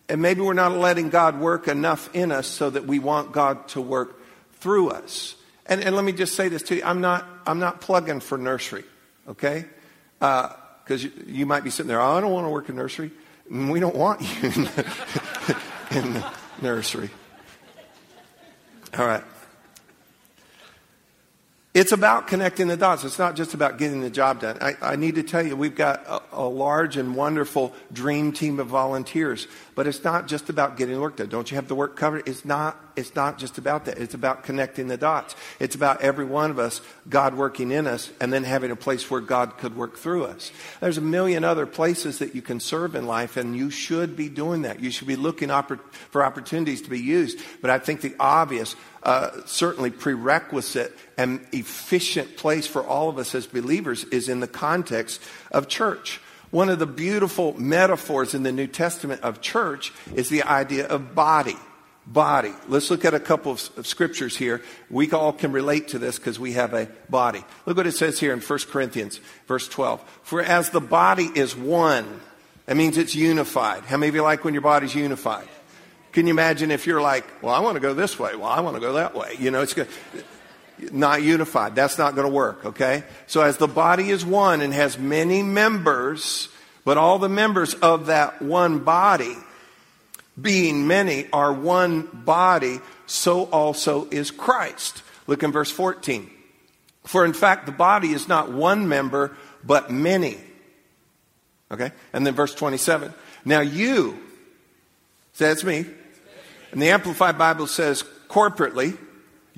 and 0.08 0.22
maybe 0.22 0.42
we're 0.42 0.54
not 0.54 0.74
letting 0.74 1.10
God 1.10 1.40
work 1.40 1.68
enough 1.68 2.14
in 2.14 2.32
us 2.32 2.48
so 2.48 2.70
that 2.70 2.86
we 2.86 3.00
want 3.00 3.32
God 3.32 3.68
to 3.70 3.82
work 3.82 4.22
through 4.54 4.90
us. 4.90 5.36
And, 5.66 5.82
and 5.82 5.96
let 5.96 6.04
me 6.04 6.12
just 6.12 6.36
say 6.36 6.50
this 6.50 6.62
to 6.64 6.76
you 6.76 6.84
I'm 6.84 7.02
not, 7.02 7.26
I'm 7.48 7.60
not 7.60 7.82
plugging 7.82 8.20
for 8.20 8.38
nursery, 8.38 8.84
okay? 9.28 9.66
Because 10.20 10.56
uh, 10.90 10.96
you, 10.98 11.12
you, 11.26 11.46
might 11.46 11.64
be 11.64 11.70
sitting 11.70 11.88
there, 11.88 12.02
oh, 12.02 12.18
I 12.18 12.22
don't 12.22 12.32
want 12.32 12.46
to 12.46 12.50
work 12.50 12.70
in 12.70 12.76
nursery. 12.76 13.12
We 13.50 13.80
don't 13.80 13.96
want 13.96 14.22
you 14.22 14.28
in 14.50 14.64
the, 14.64 14.86
in 15.92 16.14
the 16.14 16.34
nursery. 16.62 17.10
All 18.98 19.06
right. 19.06 19.24
It's 21.72 21.92
about 21.92 22.26
connecting 22.26 22.68
the 22.68 22.76
dots. 22.76 23.04
It's 23.04 23.20
not 23.20 23.36
just 23.36 23.54
about 23.54 23.78
getting 23.78 24.02
the 24.02 24.10
job 24.10 24.42
done. 24.42 24.58
I, 24.60 24.76
I 24.82 24.96
need 24.96 25.16
to 25.16 25.24
tell 25.24 25.46
you, 25.46 25.56
we've 25.56 25.76
got 25.76 26.04
a, 26.08 26.20
a, 26.32 26.48
large 26.48 26.98
and 26.98 27.16
wonderful 27.16 27.76
dream 27.94 28.32
team 28.32 28.60
of 28.60 28.66
volunteers, 28.66 29.48
but 29.76 29.86
it's 29.86 30.04
not 30.04 30.28
just 30.28 30.50
about 30.50 30.78
getting 30.78 31.00
work 31.00 31.18
done. 31.18 31.30
Don't 31.30 31.52
you 31.52 31.56
have 31.58 31.68
the 31.68 31.76
work 31.76 31.96
covered? 31.96 32.28
It's 32.28 32.44
not, 32.44 32.76
it's 32.96 33.14
not 33.14 33.38
just 33.38 33.60
about 33.60 33.86
that. 33.86 34.00
It's 34.00 34.16
about 34.16 34.44
connecting 34.44 34.88
the 34.88 34.98
dots. 34.98 35.36
It's 35.60 35.76
about 35.76 36.02
every 36.02 36.26
one 36.26 36.50
of 36.50 36.58
us, 36.58 36.82
God 37.08 37.36
working 37.36 37.72
in 37.72 37.86
us, 37.86 38.10
and 38.20 38.34
then 38.34 38.46
having 38.46 38.72
a 38.72 38.76
place 38.76 39.08
where 39.12 39.22
God 39.22 39.60
could 39.60 39.78
work 39.78 39.96
through 39.96 40.26
us. 40.26 40.52
There's 40.82 40.98
a 40.98 41.02
million 41.02 41.44
other 41.44 41.68
places 41.68 42.18
that 42.18 42.34
you 42.34 42.42
can 42.42 42.60
serve 42.60 42.96
in 42.96 43.06
life, 43.06 43.38
and 43.38 43.56
you 43.56 43.70
should 43.70 44.16
be 44.16 44.28
doing 44.28 44.64
that. 44.64 44.80
You 44.80 44.90
should 44.90 45.08
be 45.08 45.16
looking 45.16 45.50
oppor- 45.50 45.80
for 46.10 46.26
opportunities 46.26 46.82
to 46.82 46.90
be 46.90 47.00
used. 47.00 47.40
But 47.62 47.70
I 47.70 47.78
think 47.78 48.02
the 48.02 48.16
obvious, 48.20 48.76
uh, 49.04 49.32
certainly 49.46 49.92
prerequisite 49.92 50.96
and 51.18 51.46
efficient 51.52 52.38
place 52.38 52.68
for 52.68 52.84
all 52.86 53.10
of 53.10 53.18
us 53.18 53.34
as 53.36 53.48
believers 53.48 54.04
is 54.06 54.30
in 54.30 54.40
the 54.40 54.48
context 54.48 55.22
of 55.52 55.68
church. 55.68 56.20
One 56.52 56.70
of 56.70 56.80
the 56.80 56.88
beautiful 56.88 57.60
metaphors 57.60 58.34
in 58.34 58.44
the 58.44 58.52
New 58.52 58.68
Testament 58.68 59.22
of 59.22 59.40
church 59.40 59.94
is 60.16 60.30
the 60.30 60.44
idea 60.44 60.88
of 60.88 61.14
body. 61.14 61.58
Body. 62.08 62.54
Let's 62.68 62.90
look 62.90 63.06
at 63.06 63.14
a 63.14 63.20
couple 63.20 63.52
of, 63.52 63.70
of 63.78 63.86
scriptures 63.86 64.36
here. 64.36 64.64
We 64.90 65.12
all 65.12 65.32
can 65.32 65.52
relate 65.52 65.90
to 65.90 66.00
this 66.00 66.18
because 66.18 66.40
we 66.40 66.54
have 66.54 66.74
a 66.74 66.88
body. 67.08 67.44
Look 67.68 67.78
what 67.78 67.86
it 67.86 67.92
says 67.92 68.20
here 68.20 68.34
in 68.34 68.40
1 68.40 68.60
Corinthians, 68.72 69.20
verse 69.48 69.68
12. 69.68 70.02
For 70.24 70.42
as 70.42 70.72
the 70.72 70.82
body 70.82 71.30
is 71.36 71.56
one, 71.56 72.20
that 72.66 72.76
means 72.76 72.98
it's 72.98 73.14
unified. 73.14 73.84
How 73.84 73.98
many 73.98 74.10
of 74.10 74.16
you 74.16 74.24
like 74.24 74.44
when 74.44 74.56
your 74.56 74.62
body's 74.62 74.96
unified? 74.96 75.48
Can 76.12 76.26
you 76.26 76.34
imagine 76.34 76.72
if 76.72 76.88
you're 76.88 77.02
like, 77.02 77.26
well, 77.44 77.54
I 77.54 77.60
want 77.60 77.76
to 77.76 77.80
go 77.80 77.94
this 77.94 78.18
way. 78.18 78.36
Well, 78.36 78.50
I 78.50 78.62
want 78.62 78.76
to 78.76 78.80
go 78.80 78.94
that 78.94 79.16
way. 79.16 79.36
You 79.40 79.52
know, 79.52 79.62
it's 79.62 79.74
good. 79.74 79.88
Not 80.92 81.22
unified. 81.22 81.76
That's 81.76 81.98
not 81.98 82.16
going 82.16 82.28
to 82.28 82.34
work, 82.34 82.66
okay? 82.66 83.04
So 83.28 83.42
as 83.42 83.58
the 83.58 83.68
body 83.68 84.10
is 84.10 84.26
one 84.26 84.62
and 84.62 84.74
has 84.74 84.98
many 84.98 85.44
members, 85.44 86.50
but 86.86 86.98
all 86.98 87.20
the 87.20 87.30
members 87.30 87.74
of 87.76 88.08
that 88.08 88.42
one 88.42 88.80
body, 88.80 89.36
being 90.42 90.88
many, 90.88 91.28
are 91.32 91.54
one 91.54 92.08
body, 92.12 92.80
so 93.06 93.44
also 93.44 94.08
is 94.10 94.32
Christ. 94.32 95.04
Look 95.28 95.44
in 95.44 95.52
verse 95.52 95.70
14. 95.70 96.30
For 97.04 97.26
in 97.26 97.34
fact, 97.34 97.66
the 97.66 97.72
body 97.72 98.12
is 98.12 98.28
not 98.28 98.52
one 98.52 98.88
member, 98.88 99.36
but 99.64 99.92
many. 99.92 100.38
Okay? 101.72 101.92
And 102.14 102.26
then 102.26 102.34
verse 102.34 102.56
27. 102.56 103.14
Now 103.46 103.62
you, 103.62 104.18
say 105.34 105.48
that's 105.48 105.64
me, 105.64 105.86
and 106.72 106.82
the 106.82 106.90
Amplified 106.90 107.38
Bible 107.38 107.68
says 107.68 108.04
corporately, 108.30 108.98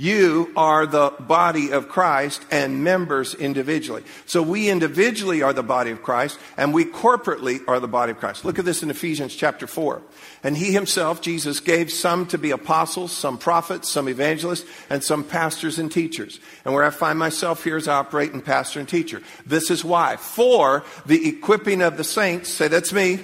you 0.01 0.51
are 0.55 0.87
the 0.87 1.13
body 1.19 1.73
of 1.73 1.87
Christ 1.87 2.43
and 2.49 2.83
members 2.83 3.35
individually. 3.35 4.03
So 4.25 4.41
we 4.41 4.67
individually 4.67 5.43
are 5.43 5.53
the 5.53 5.61
body 5.61 5.91
of 5.91 6.01
Christ 6.01 6.39
and 6.57 6.73
we 6.73 6.85
corporately 6.85 7.59
are 7.67 7.79
the 7.79 7.87
body 7.87 8.11
of 8.11 8.17
Christ. 8.17 8.43
Look 8.43 8.57
at 8.57 8.65
this 8.65 8.81
in 8.81 8.89
Ephesians 8.89 9.35
chapter 9.35 9.67
4. 9.67 10.01
And 10.43 10.57
he 10.57 10.71
himself, 10.71 11.21
Jesus, 11.21 11.59
gave 11.59 11.91
some 11.91 12.25
to 12.27 12.39
be 12.39 12.49
apostles, 12.49 13.11
some 13.11 13.37
prophets, 13.37 13.89
some 13.89 14.09
evangelists, 14.09 14.67
and 14.89 15.03
some 15.03 15.23
pastors 15.23 15.77
and 15.77 15.91
teachers. 15.91 16.39
And 16.65 16.73
where 16.73 16.83
I 16.83 16.89
find 16.89 17.19
myself 17.19 17.63
here 17.63 17.77
is 17.77 17.87
operating 17.87 18.41
pastor 18.41 18.79
and 18.79 18.89
teacher. 18.89 19.21
This 19.45 19.69
is 19.69 19.85
why. 19.85 20.15
For 20.15 20.83
the 21.05 21.29
equipping 21.29 21.83
of 21.83 21.97
the 21.97 22.03
saints, 22.03 22.49
say 22.49 22.69
that's 22.69 22.91
me, 22.91 23.17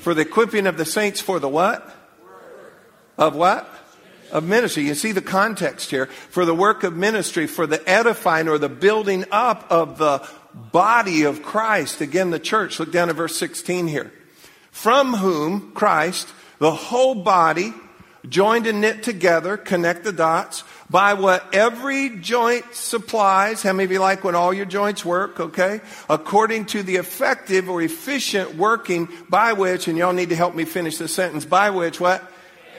for 0.00 0.14
the 0.14 0.22
equipping 0.22 0.66
of 0.66 0.78
the 0.78 0.84
saints 0.84 1.20
for 1.20 1.38
the 1.38 1.48
what? 1.48 2.03
Of 3.16 3.34
what? 3.34 3.68
Of 4.32 4.44
ministry. 4.44 4.84
You 4.84 4.94
see 4.94 5.12
the 5.12 5.22
context 5.22 5.90
here. 5.90 6.06
For 6.06 6.44
the 6.44 6.54
work 6.54 6.82
of 6.82 6.96
ministry, 6.96 7.46
for 7.46 7.66
the 7.66 7.86
edifying 7.88 8.48
or 8.48 8.58
the 8.58 8.68
building 8.68 9.24
up 9.30 9.66
of 9.70 9.98
the 9.98 10.26
body 10.54 11.24
of 11.24 11.42
Christ. 11.42 12.00
Again, 12.00 12.30
the 12.30 12.38
church. 12.38 12.78
Look 12.78 12.92
down 12.92 13.10
at 13.10 13.16
verse 13.16 13.36
16 13.36 13.86
here. 13.86 14.12
From 14.70 15.14
whom 15.14 15.72
Christ, 15.72 16.28
the 16.58 16.72
whole 16.72 17.14
body, 17.14 17.72
joined 18.28 18.66
and 18.66 18.80
knit 18.80 19.02
together, 19.02 19.56
connect 19.56 20.04
the 20.04 20.12
dots, 20.12 20.64
by 20.90 21.14
what 21.14 21.54
every 21.54 22.10
joint 22.18 22.64
supplies. 22.74 23.62
How 23.62 23.72
many 23.72 23.84
of 23.84 23.92
you 23.92 23.98
like 24.00 24.24
when 24.24 24.34
all 24.34 24.52
your 24.52 24.66
joints 24.66 25.04
work, 25.04 25.40
okay? 25.40 25.80
According 26.08 26.66
to 26.66 26.82
the 26.82 26.96
effective 26.96 27.68
or 27.68 27.82
efficient 27.82 28.56
working 28.56 29.08
by 29.28 29.52
which, 29.52 29.88
and 29.88 29.96
y'all 29.96 30.12
need 30.12 30.30
to 30.30 30.36
help 30.36 30.54
me 30.54 30.64
finish 30.64 30.98
the 30.98 31.08
sentence, 31.08 31.44
by 31.44 31.70
which 31.70 32.00
what? 32.00 32.30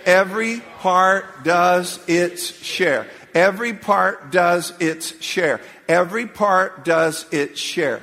Every 0.05 0.61
part 0.79 1.43
does 1.43 1.99
its 2.07 2.63
share. 2.63 3.07
Every 3.33 3.73
part 3.73 4.31
does 4.31 4.71
its 4.79 5.21
share. 5.21 5.59
Every 5.87 6.27
part 6.27 6.85
does 6.85 7.25
its 7.31 7.59
share. 7.59 8.01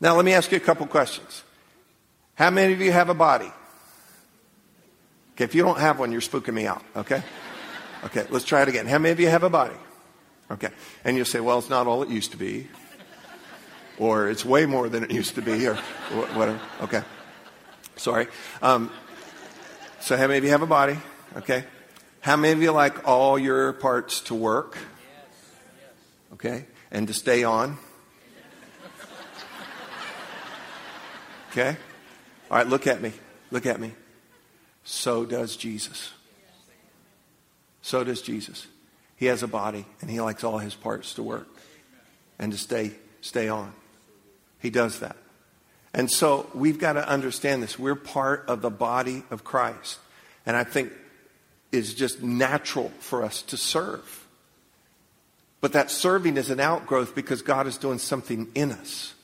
Now, 0.00 0.16
let 0.16 0.24
me 0.24 0.32
ask 0.32 0.50
you 0.50 0.56
a 0.56 0.60
couple 0.60 0.86
questions. 0.86 1.44
How 2.34 2.50
many 2.50 2.72
of 2.72 2.80
you 2.80 2.90
have 2.90 3.08
a 3.08 3.14
body? 3.14 3.52
Okay, 5.34 5.44
if 5.44 5.54
you 5.54 5.62
don't 5.62 5.78
have 5.78 5.98
one, 5.98 6.12
you're 6.12 6.20
spooking 6.20 6.54
me 6.54 6.66
out, 6.66 6.82
okay? 6.96 7.22
Okay, 8.04 8.26
let's 8.30 8.44
try 8.44 8.62
it 8.62 8.68
again. 8.68 8.86
How 8.86 8.98
many 8.98 9.12
of 9.12 9.20
you 9.20 9.28
have 9.28 9.44
a 9.44 9.50
body? 9.50 9.76
Okay. 10.50 10.68
And 11.04 11.16
you'll 11.16 11.24
say, 11.24 11.40
well, 11.40 11.58
it's 11.58 11.70
not 11.70 11.86
all 11.86 12.02
it 12.02 12.08
used 12.08 12.32
to 12.32 12.36
be. 12.36 12.68
Or 13.98 14.28
it's 14.28 14.44
way 14.44 14.66
more 14.66 14.88
than 14.88 15.04
it 15.04 15.10
used 15.10 15.36
to 15.36 15.42
be, 15.42 15.66
or 15.66 15.76
whatever. 16.34 16.60
Okay. 16.82 17.02
Sorry. 17.96 18.26
Um, 18.60 18.90
so, 20.02 20.16
how 20.16 20.26
many 20.26 20.38
of 20.38 20.44
you 20.44 20.50
have 20.50 20.62
a 20.62 20.66
body? 20.66 20.98
Okay. 21.36 21.62
How 22.18 22.34
many 22.34 22.52
of 22.52 22.60
you 22.60 22.72
like 22.72 23.06
all 23.06 23.38
your 23.38 23.72
parts 23.72 24.20
to 24.22 24.34
work? 24.34 24.76
Okay. 26.32 26.66
And 26.90 27.06
to 27.06 27.14
stay 27.14 27.44
on? 27.44 27.78
Okay. 31.52 31.76
All 32.50 32.56
right, 32.56 32.66
look 32.66 32.88
at 32.88 33.00
me. 33.00 33.12
Look 33.52 33.64
at 33.64 33.78
me. 33.78 33.92
So 34.82 35.24
does 35.24 35.54
Jesus. 35.54 36.12
So 37.80 38.02
does 38.02 38.22
Jesus. 38.22 38.66
He 39.14 39.26
has 39.26 39.44
a 39.44 39.48
body 39.48 39.86
and 40.00 40.10
he 40.10 40.20
likes 40.20 40.42
all 40.42 40.58
his 40.58 40.74
parts 40.74 41.14
to 41.14 41.22
work 41.22 41.48
and 42.40 42.50
to 42.50 42.58
stay 42.58 42.90
stay 43.20 43.48
on. 43.48 43.72
He 44.58 44.70
does 44.70 44.98
that. 44.98 45.16
And 45.94 46.10
so 46.10 46.48
we've 46.54 46.78
got 46.78 46.94
to 46.94 47.06
understand 47.06 47.62
this. 47.62 47.78
We're 47.78 47.94
part 47.94 48.44
of 48.48 48.62
the 48.62 48.70
body 48.70 49.24
of 49.30 49.44
Christ. 49.44 49.98
And 50.46 50.56
I 50.56 50.64
think 50.64 50.92
it's 51.70 51.94
just 51.94 52.22
natural 52.22 52.90
for 52.98 53.22
us 53.22 53.42
to 53.42 53.56
serve. 53.56 54.26
But 55.60 55.72
that 55.74 55.90
serving 55.90 56.36
is 56.36 56.50
an 56.50 56.60
outgrowth 56.60 57.14
because 57.14 57.42
God 57.42 57.66
is 57.66 57.76
doing 57.76 57.98
something 57.98 58.48
in 58.54 58.72
us. 58.72 59.14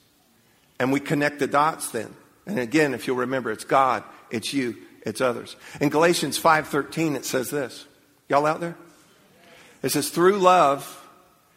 And 0.79 0.93
we 0.93 1.01
connect 1.01 1.41
the 1.41 1.47
dots 1.47 1.91
then. 1.91 2.15
And 2.47 2.59
again, 2.59 2.95
if 2.95 3.07
you'll 3.07 3.17
remember, 3.17 3.51
it's 3.51 3.65
God, 3.65 4.05
it's 4.31 4.53
you, 4.53 4.77
it's 5.03 5.21
others. 5.21 5.57
In 5.81 5.89
Galatians 5.89 6.39
5:13 6.39 7.17
it 7.17 7.25
says 7.25 7.51
this. 7.51 7.87
Y'all 8.29 8.47
out 8.47 8.61
there? 8.61 8.77
It 9.83 9.91
says 9.91 10.11
through 10.11 10.39
love 10.39 11.05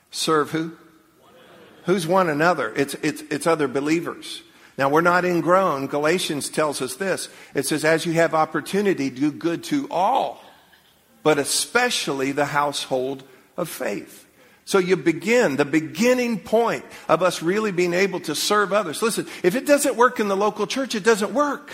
serve 0.10 0.52
who? 0.52 0.74
Who's 1.86 2.08
one 2.08 2.30
another? 2.30 2.74
It's 2.76 2.94
it's 2.96 3.22
it's 3.30 3.48
other 3.48 3.68
believers. 3.68 4.42
Now 4.78 4.90
we're 4.90 5.02
not 5.02 5.26
ingrown. 5.26 5.88
Galatians 5.88 6.50
tells 6.50 6.82
us 6.82 6.96
this. 6.96 7.30
It 7.54 7.66
says 7.66 7.86
as 7.86 8.06
you 8.06 8.14
have 8.14 8.34
opportunity 8.34 9.10
do 9.10 9.32
good 9.32 9.64
to 9.66 9.88
all, 9.92 10.44
but 11.24 11.38
especially 11.38 12.32
the 12.32 12.46
household 12.46 13.24
of 13.58 13.70
faith. 13.70 14.28
So 14.66 14.78
you 14.78 14.96
begin, 14.96 15.58
the 15.58 15.66
beginning 15.66 16.40
point 16.40 16.86
of 17.10 17.22
us 17.22 17.42
really 17.42 17.72
being 17.72 17.94
able 17.94 18.22
to 18.22 18.36
serve 18.36 18.72
others. 18.72 19.02
Listen, 19.02 19.28
if 19.44 19.56
it 19.56 19.66
doesn't 19.66 19.96
work 19.96 20.20
in 20.20 20.28
the 20.28 20.38
local 20.38 20.68
church, 20.68 20.96
it 20.96 21.04
doesn't 21.04 21.34
work. 21.34 21.72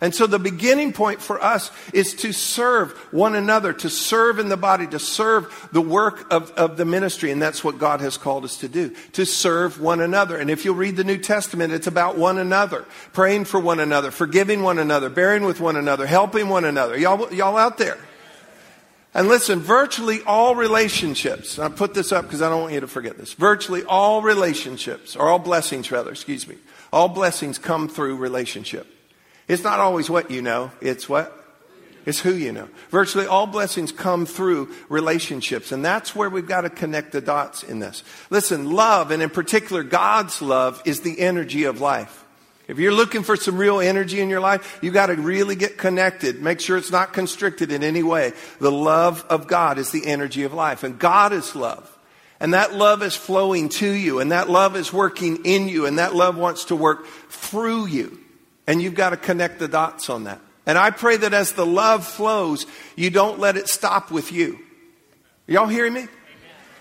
And 0.00 0.14
so 0.14 0.28
the 0.28 0.38
beginning 0.38 0.92
point 0.92 1.20
for 1.20 1.42
us 1.42 1.72
is 1.92 2.14
to 2.16 2.32
serve 2.32 2.92
one 3.12 3.34
another, 3.34 3.72
to 3.72 3.90
serve 3.90 4.38
in 4.38 4.48
the 4.48 4.56
body, 4.56 4.86
to 4.86 4.98
serve 5.00 5.68
the 5.72 5.80
work 5.80 6.32
of, 6.32 6.52
of 6.52 6.76
the 6.76 6.84
ministry. 6.84 7.32
And 7.32 7.42
that's 7.42 7.64
what 7.64 7.78
God 7.78 8.00
has 8.00 8.16
called 8.16 8.44
us 8.44 8.58
to 8.58 8.68
do, 8.68 8.90
to 9.14 9.26
serve 9.26 9.80
one 9.80 10.00
another. 10.00 10.36
And 10.36 10.50
if 10.50 10.64
you'll 10.64 10.76
read 10.76 10.96
the 10.96 11.02
New 11.02 11.18
Testament, 11.18 11.72
it's 11.72 11.88
about 11.88 12.16
one 12.16 12.38
another, 12.38 12.84
praying 13.12 13.46
for 13.46 13.58
one 13.58 13.80
another, 13.80 14.12
forgiving 14.12 14.62
one 14.62 14.78
another, 14.78 15.10
bearing 15.10 15.44
with 15.44 15.60
one 15.60 15.74
another, 15.74 16.06
helping 16.06 16.48
one 16.48 16.64
another. 16.64 16.96
Y'all, 16.96 17.32
y'all 17.32 17.56
out 17.56 17.78
there? 17.78 17.98
And 19.14 19.26
listen, 19.26 19.58
virtually 19.58 20.20
all 20.26 20.54
relationships, 20.54 21.58
I 21.58 21.70
put 21.70 21.94
this 21.94 22.12
up 22.12 22.26
because 22.26 22.40
I 22.40 22.48
don't 22.50 22.60
want 22.60 22.74
you 22.74 22.80
to 22.80 22.86
forget 22.86 23.18
this. 23.18 23.32
Virtually 23.32 23.82
all 23.82 24.22
relationships, 24.22 25.16
or 25.16 25.28
all 25.28 25.40
blessings 25.40 25.90
rather, 25.90 26.12
excuse 26.12 26.46
me, 26.46 26.56
all 26.92 27.08
blessings 27.08 27.58
come 27.58 27.88
through 27.88 28.16
relationship. 28.16 28.86
It's 29.48 29.64
not 29.64 29.80
always 29.80 30.08
what 30.10 30.30
you 30.30 30.42
know, 30.42 30.70
it's 30.80 31.08
what? 31.08 31.34
It's 32.06 32.20
who 32.20 32.32
you 32.32 32.52
know. 32.52 32.68
Virtually 32.90 33.26
all 33.26 33.46
blessings 33.46 33.92
come 33.92 34.24
through 34.24 34.74
relationships, 34.88 35.72
and 35.72 35.84
that's 35.84 36.14
where 36.16 36.30
we've 36.30 36.46
got 36.46 36.62
to 36.62 36.70
connect 36.70 37.12
the 37.12 37.20
dots 37.20 37.62
in 37.62 37.80
this. 37.80 38.02
Listen, 38.30 38.70
love, 38.70 39.10
and 39.10 39.22
in 39.22 39.28
particular 39.28 39.82
God's 39.82 40.40
love, 40.40 40.80
is 40.84 41.00
the 41.00 41.20
energy 41.20 41.64
of 41.64 41.80
life. 41.80 42.24
If 42.66 42.78
you're 42.78 42.92
looking 42.92 43.22
for 43.22 43.36
some 43.36 43.56
real 43.56 43.80
energy 43.80 44.20
in 44.20 44.28
your 44.28 44.40
life, 44.40 44.78
you 44.82 44.90
got 44.90 45.06
to 45.06 45.14
really 45.14 45.56
get 45.56 45.78
connected. 45.78 46.42
Make 46.42 46.60
sure 46.60 46.76
it's 46.76 46.90
not 46.90 47.14
constricted 47.14 47.72
in 47.72 47.82
any 47.82 48.02
way. 48.02 48.32
The 48.60 48.72
love 48.72 49.24
of 49.30 49.46
God 49.46 49.78
is 49.78 49.90
the 49.90 50.06
energy 50.06 50.44
of 50.44 50.52
life, 50.52 50.84
and 50.84 50.98
God 50.98 51.32
is 51.32 51.56
love. 51.56 51.94
And 52.40 52.54
that 52.54 52.74
love 52.74 53.02
is 53.02 53.16
flowing 53.16 53.68
to 53.70 53.90
you, 53.90 54.20
and 54.20 54.32
that 54.32 54.48
love 54.48 54.76
is 54.76 54.92
working 54.92 55.44
in 55.44 55.68
you, 55.68 55.86
and 55.86 55.98
that 55.98 56.14
love 56.14 56.36
wants 56.36 56.66
to 56.66 56.76
work 56.76 57.06
through 57.28 57.86
you. 57.86 58.18
And 58.68 58.82
you've 58.82 58.94
got 58.94 59.10
to 59.10 59.16
connect 59.16 59.58
the 59.58 59.66
dots 59.66 60.10
on 60.10 60.24
that. 60.24 60.40
And 60.66 60.76
I 60.76 60.90
pray 60.90 61.16
that 61.16 61.32
as 61.32 61.52
the 61.52 61.64
love 61.64 62.06
flows, 62.06 62.66
you 62.94 63.08
don't 63.08 63.40
let 63.40 63.56
it 63.56 63.66
stop 63.66 64.10
with 64.10 64.30
you. 64.30 64.58
Y'all 65.46 65.66
hearing 65.66 65.94
me? 65.94 66.06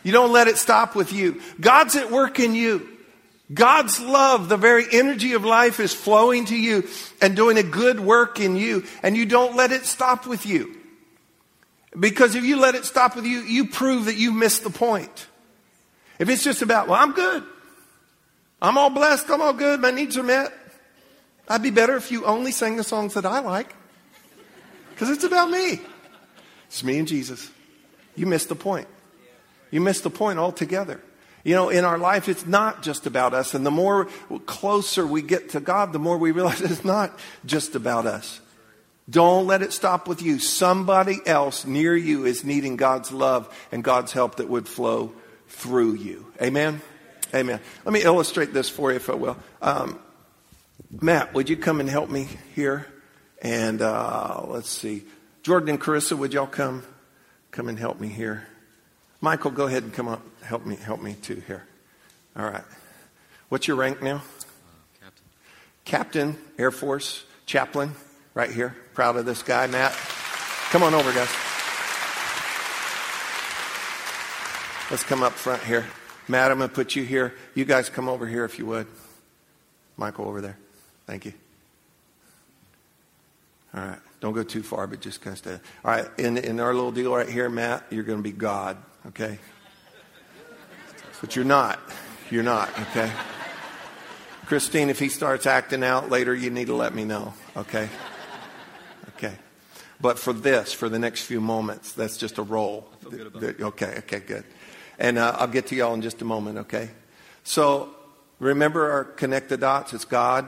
You 0.04 0.12
don't 0.12 0.34
let 0.34 0.50
it 0.50 0.58
stop 0.58 0.96
with 0.96 1.14
you. 1.14 1.42
God's 1.60 1.96
at 1.96 2.12
work 2.12 2.42
in 2.42 2.54
you. 2.54 2.86
God's 3.54 4.02
love, 4.02 4.50
the 4.50 4.58
very 4.58 4.86
energy 4.92 5.32
of 5.32 5.46
life 5.46 5.80
is 5.80 5.94
flowing 5.94 6.44
to 6.46 6.56
you 6.58 6.90
and 7.22 7.38
doing 7.38 7.58
a 7.58 7.64
good 7.64 8.02
work 8.02 8.42
in 8.42 8.58
you, 8.58 8.84
and 9.02 9.16
you 9.16 9.26
don't 9.26 9.56
let 9.56 9.72
it 9.72 9.86
stop 9.86 10.28
with 10.28 10.46
you. 10.46 10.76
Because 11.98 12.36
if 12.36 12.44
you 12.44 12.60
let 12.60 12.76
it 12.76 12.84
stop 12.84 13.16
with 13.16 13.26
you, 13.26 13.40
you 13.40 13.68
prove 13.68 14.06
that 14.06 14.18
you 14.18 14.34
missed 14.34 14.64
the 14.64 14.70
point. 14.70 15.28
If 16.20 16.28
it's 16.28 16.44
just 16.44 16.62
about, 16.62 16.90
well, 16.90 17.02
I'm 17.02 17.14
good. 17.14 17.44
I'm 18.62 18.78
all 18.78 18.90
blessed. 18.90 19.30
I'm 19.30 19.42
all 19.42 19.54
good. 19.54 19.80
My 19.80 19.92
needs 19.92 20.18
are 20.18 20.24
met. 20.24 20.52
I'd 21.50 21.64
be 21.64 21.72
better 21.72 21.96
if 21.96 22.12
you 22.12 22.26
only 22.26 22.52
sang 22.52 22.76
the 22.76 22.84
songs 22.84 23.14
that 23.14 23.26
I 23.26 23.40
like. 23.40 23.74
Because 24.92 25.10
it's 25.10 25.24
about 25.24 25.50
me. 25.50 25.80
It's 26.68 26.84
me 26.84 27.00
and 27.00 27.08
Jesus. 27.08 27.52
You 28.16 28.26
missed 28.26 28.50
the 28.50 28.56
point. 28.56 28.88
You 29.72 29.82
missed 29.82 30.04
the 30.04 30.10
point 30.10 30.40
altogether. 30.40 31.02
You 31.44 31.56
know, 31.56 31.70
in 31.70 31.86
our 31.86 31.98
life, 31.98 32.28
it's 32.28 32.46
not 32.46 32.84
just 32.84 33.06
about 33.06 33.34
us. 33.34 33.54
And 33.54 33.66
the 33.66 33.72
more 33.72 34.06
closer 34.46 35.06
we 35.06 35.22
get 35.22 35.52
to 35.52 35.60
God, 35.60 35.94
the 35.94 36.00
more 36.00 36.18
we 36.18 36.32
realize 36.32 36.62
it's 36.72 36.84
not 36.84 37.18
just 37.46 37.76
about 37.76 38.06
us. 38.06 38.42
Don't 39.10 39.48
let 39.48 39.62
it 39.62 39.72
stop 39.72 40.08
with 40.08 40.22
you. 40.22 40.40
Somebody 40.40 41.20
else 41.26 41.66
near 41.66 41.96
you 41.96 42.26
is 42.26 42.44
needing 42.44 42.76
God's 42.76 43.12
love 43.12 43.56
and 43.72 43.82
God's 43.82 44.12
help 44.12 44.36
that 44.36 44.50
would 44.50 44.68
flow 44.68 45.14
through 45.48 45.94
you. 45.94 46.26
Amen? 46.42 46.82
Amen. 47.34 47.62
Let 47.86 47.94
me 47.94 48.02
illustrate 48.02 48.54
this 48.54 48.70
for 48.70 48.92
you, 48.92 48.98
if 48.98 49.10
I 49.10 49.16
will. 49.16 49.38
Um, 49.62 50.00
Matt, 50.90 51.34
would 51.34 51.50
you 51.50 51.58
come 51.58 51.80
and 51.80 51.90
help 51.90 52.10
me 52.10 52.28
here? 52.56 52.88
And 53.42 53.82
uh, 53.82 54.44
let's 54.48 54.70
see. 54.70 55.04
Jordan 55.44 55.70
and 55.70 55.82
Carissa, 55.82 56.18
would 56.18 56.34
y'all 56.34 56.48
come 56.48 56.84
come 57.52 57.70
and 57.70 57.78
help 57.78 58.00
me 58.00 58.08
here? 58.08 58.48
Michael, 59.22 59.52
go 59.52 59.66
ahead 59.66 59.84
and 59.84 59.94
come 59.94 60.08
up 60.08 60.22
help 60.48 60.66
me, 60.66 60.76
help 60.76 61.02
me 61.02 61.14
too 61.14 61.42
here. 61.46 61.66
All 62.36 62.46
right. 62.46 62.64
What's 63.50 63.68
your 63.68 63.78
rank 63.78 64.02
now? 64.02 64.18
Uh, 64.18 64.22
captain. 65.02 65.26
Captain, 65.86 66.38
Air 66.58 66.72
Force, 66.72 67.24
chaplain, 67.46 67.94
right 68.34 68.52
here. 68.52 68.76
Proud 68.94 69.18
of 69.18 69.26
this 69.26 69.44
guy, 69.44 69.68
Matt. 69.68 69.94
Come 70.70 70.84
on 70.84 70.94
over, 70.94 71.12
guys. 71.12 71.30
Let's 74.90 75.04
come 75.04 75.22
up 75.22 75.34
front 75.34 75.64
here. 75.64 75.86
Matt, 76.30 76.52
I'm 76.52 76.58
going 76.58 76.70
to 76.70 76.76
put 76.76 76.96
you 76.96 77.04
here. 77.04 77.34
You 77.56 77.66
guys 77.66 77.90
come 77.90 78.08
over 78.08 78.26
here 78.26 78.46
if 78.46 78.58
you 78.58 78.66
would. 78.66 78.88
Michael 79.98 80.26
over 80.26 80.40
there. 80.40 80.58
Thank 81.08 81.26
you. 81.26 81.34
All 83.74 83.84
right. 83.84 84.00
Don't 84.20 84.34
go 84.34 84.44
too 84.44 84.64
far, 84.64 84.88
but 84.88 85.00
just 85.00 85.22
kind 85.22 85.34
of 85.34 85.38
stay. 85.38 85.60
All 85.86 85.92
right. 85.92 86.08
In, 86.18 86.38
in 86.38 86.60
our 86.60 86.74
little 86.74 86.92
deal 86.92 87.16
right 87.16 87.30
here, 87.30 87.50
Matt, 87.50 87.86
you're 87.90 88.04
going 88.04 88.20
to 88.20 88.24
be 88.24 88.32
God, 88.32 88.78
okay? 89.08 89.40
But 91.22 91.36
you're 91.36 91.46
not. 91.46 91.80
You're 92.30 92.44
not, 92.44 92.70
okay? 92.80 93.12
Christine, 94.48 94.90
if 94.90 95.00
he 95.00 95.10
starts 95.10 95.46
acting 95.46 95.84
out 95.84 96.10
later, 96.10 96.36
you 96.36 96.50
need 96.50 96.68
to 96.68 96.76
let 96.76 96.94
me 96.94 97.06
know, 97.06 97.34
okay? 97.56 97.90
Okay. 99.16 99.34
But 100.02 100.20
for 100.20 100.34
this, 100.34 100.74
for 100.74 100.90
the 100.90 101.00
next 101.00 101.24
few 101.24 101.40
moments, 101.40 101.94
that's 101.94 102.18
just 102.18 102.38
a 102.38 102.44
role. 102.44 102.90
Okay, 103.06 103.96
okay, 104.00 104.20
good. 104.20 104.44
And 105.00 105.18
uh, 105.18 105.36
I'll 105.38 105.48
get 105.48 105.68
to 105.68 105.76
y'all 105.76 105.94
in 105.94 106.02
just 106.02 106.22
a 106.22 106.26
moment, 106.26 106.60
okay? 106.60 106.90
So 107.44 107.90
remember 108.40 108.92
our 108.92 109.04
connect 109.04 109.50
the 109.50 109.58
dots? 109.58 109.94
It's 109.94 110.06
God, 110.06 110.48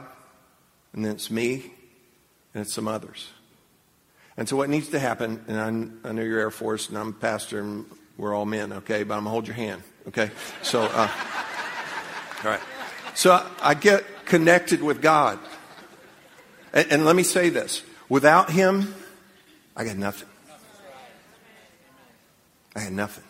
and 0.92 1.04
then 1.04 1.12
it's 1.12 1.30
me, 1.30 1.72
and 2.54 2.62
it's 2.62 2.74
some 2.74 2.88
others. 2.88 3.28
And 4.36 4.48
so 4.48 4.56
what 4.56 4.70
needs 4.70 4.88
to 4.88 4.98
happen, 4.98 5.44
and 5.48 5.60
I'm, 5.60 6.00
I 6.04 6.12
know 6.12 6.22
you're 6.22 6.40
Air 6.40 6.50
Force, 6.50 6.88
and 6.88 6.96
I'm 6.96 7.08
a 7.08 7.12
pastor, 7.12 7.60
and 7.60 7.84
we're 8.16 8.34
all 8.34 8.46
men, 8.46 8.72
okay? 8.72 9.02
But 9.02 9.14
I'm 9.14 9.20
going 9.20 9.24
to 9.24 9.30
hold 9.30 9.46
your 9.46 9.56
hand. 9.56 9.82
Okay? 10.08 10.30
So, 10.62 10.82
uh, 10.82 11.08
all 12.44 12.50
right. 12.50 12.60
So 13.14 13.46
I 13.60 13.74
get 13.74 14.04
connected 14.24 14.82
with 14.82 15.02
God. 15.02 15.38
And, 16.72 16.92
and 16.92 17.04
let 17.04 17.16
me 17.16 17.22
say 17.22 17.50
this 17.50 17.82
without 18.08 18.50
Him, 18.50 18.94
I 19.76 19.84
got 19.84 19.96
nothing. 19.96 20.28
I 22.74 22.80
had 22.80 22.92
nothing. 22.92 23.24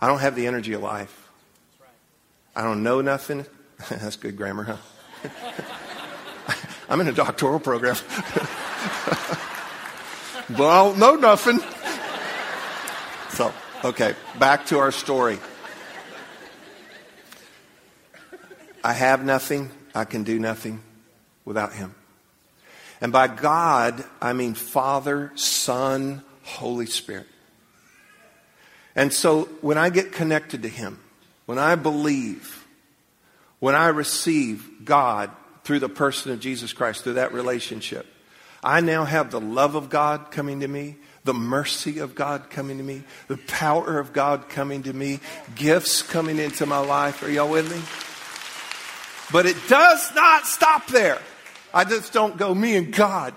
I 0.00 0.06
don't 0.06 0.20
have 0.20 0.34
the 0.34 0.46
energy 0.46 0.72
of 0.72 0.82
life. 0.82 1.28
I 2.54 2.62
don't 2.62 2.82
know 2.82 3.00
nothing. 3.00 3.44
That's 3.90 4.16
good 4.16 4.36
grammar, 4.36 4.64
huh? 4.64 5.30
I'm 6.88 7.00
in 7.00 7.08
a 7.08 7.12
doctoral 7.12 7.58
program. 7.58 7.96
don't 10.56 10.98
know 10.98 11.16
nothing. 11.16 11.58
So, 13.30 13.52
okay, 13.84 14.14
back 14.38 14.66
to 14.66 14.78
our 14.78 14.92
story. 14.92 15.38
I 18.84 18.92
have 18.92 19.24
nothing. 19.24 19.70
I 19.94 20.04
can 20.04 20.22
do 20.22 20.38
nothing 20.38 20.80
without 21.44 21.72
Him. 21.72 21.94
And 23.00 23.12
by 23.12 23.26
God, 23.26 24.04
I 24.22 24.32
mean 24.32 24.54
Father, 24.54 25.32
Son, 25.34 26.22
Holy 26.44 26.86
Spirit. 26.86 27.26
And 28.94 29.12
so 29.12 29.44
when 29.60 29.76
I 29.76 29.90
get 29.90 30.12
connected 30.12 30.62
to 30.62 30.68
Him, 30.68 31.00
when 31.46 31.58
I 31.58 31.74
believe, 31.74 32.64
when 33.58 33.74
I 33.74 33.88
receive 33.88 34.84
God 34.84 35.30
through 35.66 35.80
the 35.80 35.88
person 35.88 36.30
of 36.30 36.38
Jesus 36.38 36.72
Christ, 36.72 37.02
through 37.02 37.14
that 37.14 37.34
relationship, 37.34 38.06
I 38.62 38.80
now 38.80 39.04
have 39.04 39.32
the 39.32 39.40
love 39.40 39.74
of 39.74 39.90
God 39.90 40.30
coming 40.30 40.60
to 40.60 40.68
me, 40.68 40.94
the 41.24 41.34
mercy 41.34 41.98
of 41.98 42.14
God 42.14 42.50
coming 42.50 42.78
to 42.78 42.84
me, 42.84 43.02
the 43.26 43.36
power 43.36 43.98
of 43.98 44.12
God 44.12 44.48
coming 44.48 44.84
to 44.84 44.92
me, 44.92 45.18
gifts 45.56 46.02
coming 46.02 46.38
into 46.38 46.66
my 46.66 46.78
life. 46.78 47.20
Are 47.24 47.28
y'all 47.28 47.50
with 47.50 47.68
me? 47.68 47.82
But 49.32 49.46
it 49.46 49.56
does 49.68 50.14
not 50.14 50.46
stop 50.46 50.86
there. 50.86 51.18
I 51.74 51.82
just 51.82 52.12
don't 52.12 52.36
go, 52.36 52.54
me 52.54 52.76
and 52.76 52.94
God. 52.94 53.34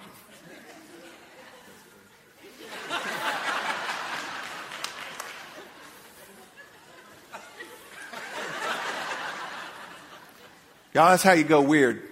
Y'all, 10.93 11.09
that's 11.09 11.23
how 11.23 11.33
you 11.33 11.43
go 11.43 11.61
weird. 11.61 12.08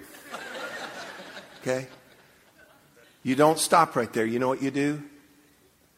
Okay? 1.68 1.88
You 3.24 3.36
don't 3.36 3.60
stop 3.60 3.98
right 3.98 4.12
there. 4.14 4.26
You 4.26 4.40
know 4.40 4.48
what 4.48 4.62
you 4.62 4.72
do? 4.72 5.04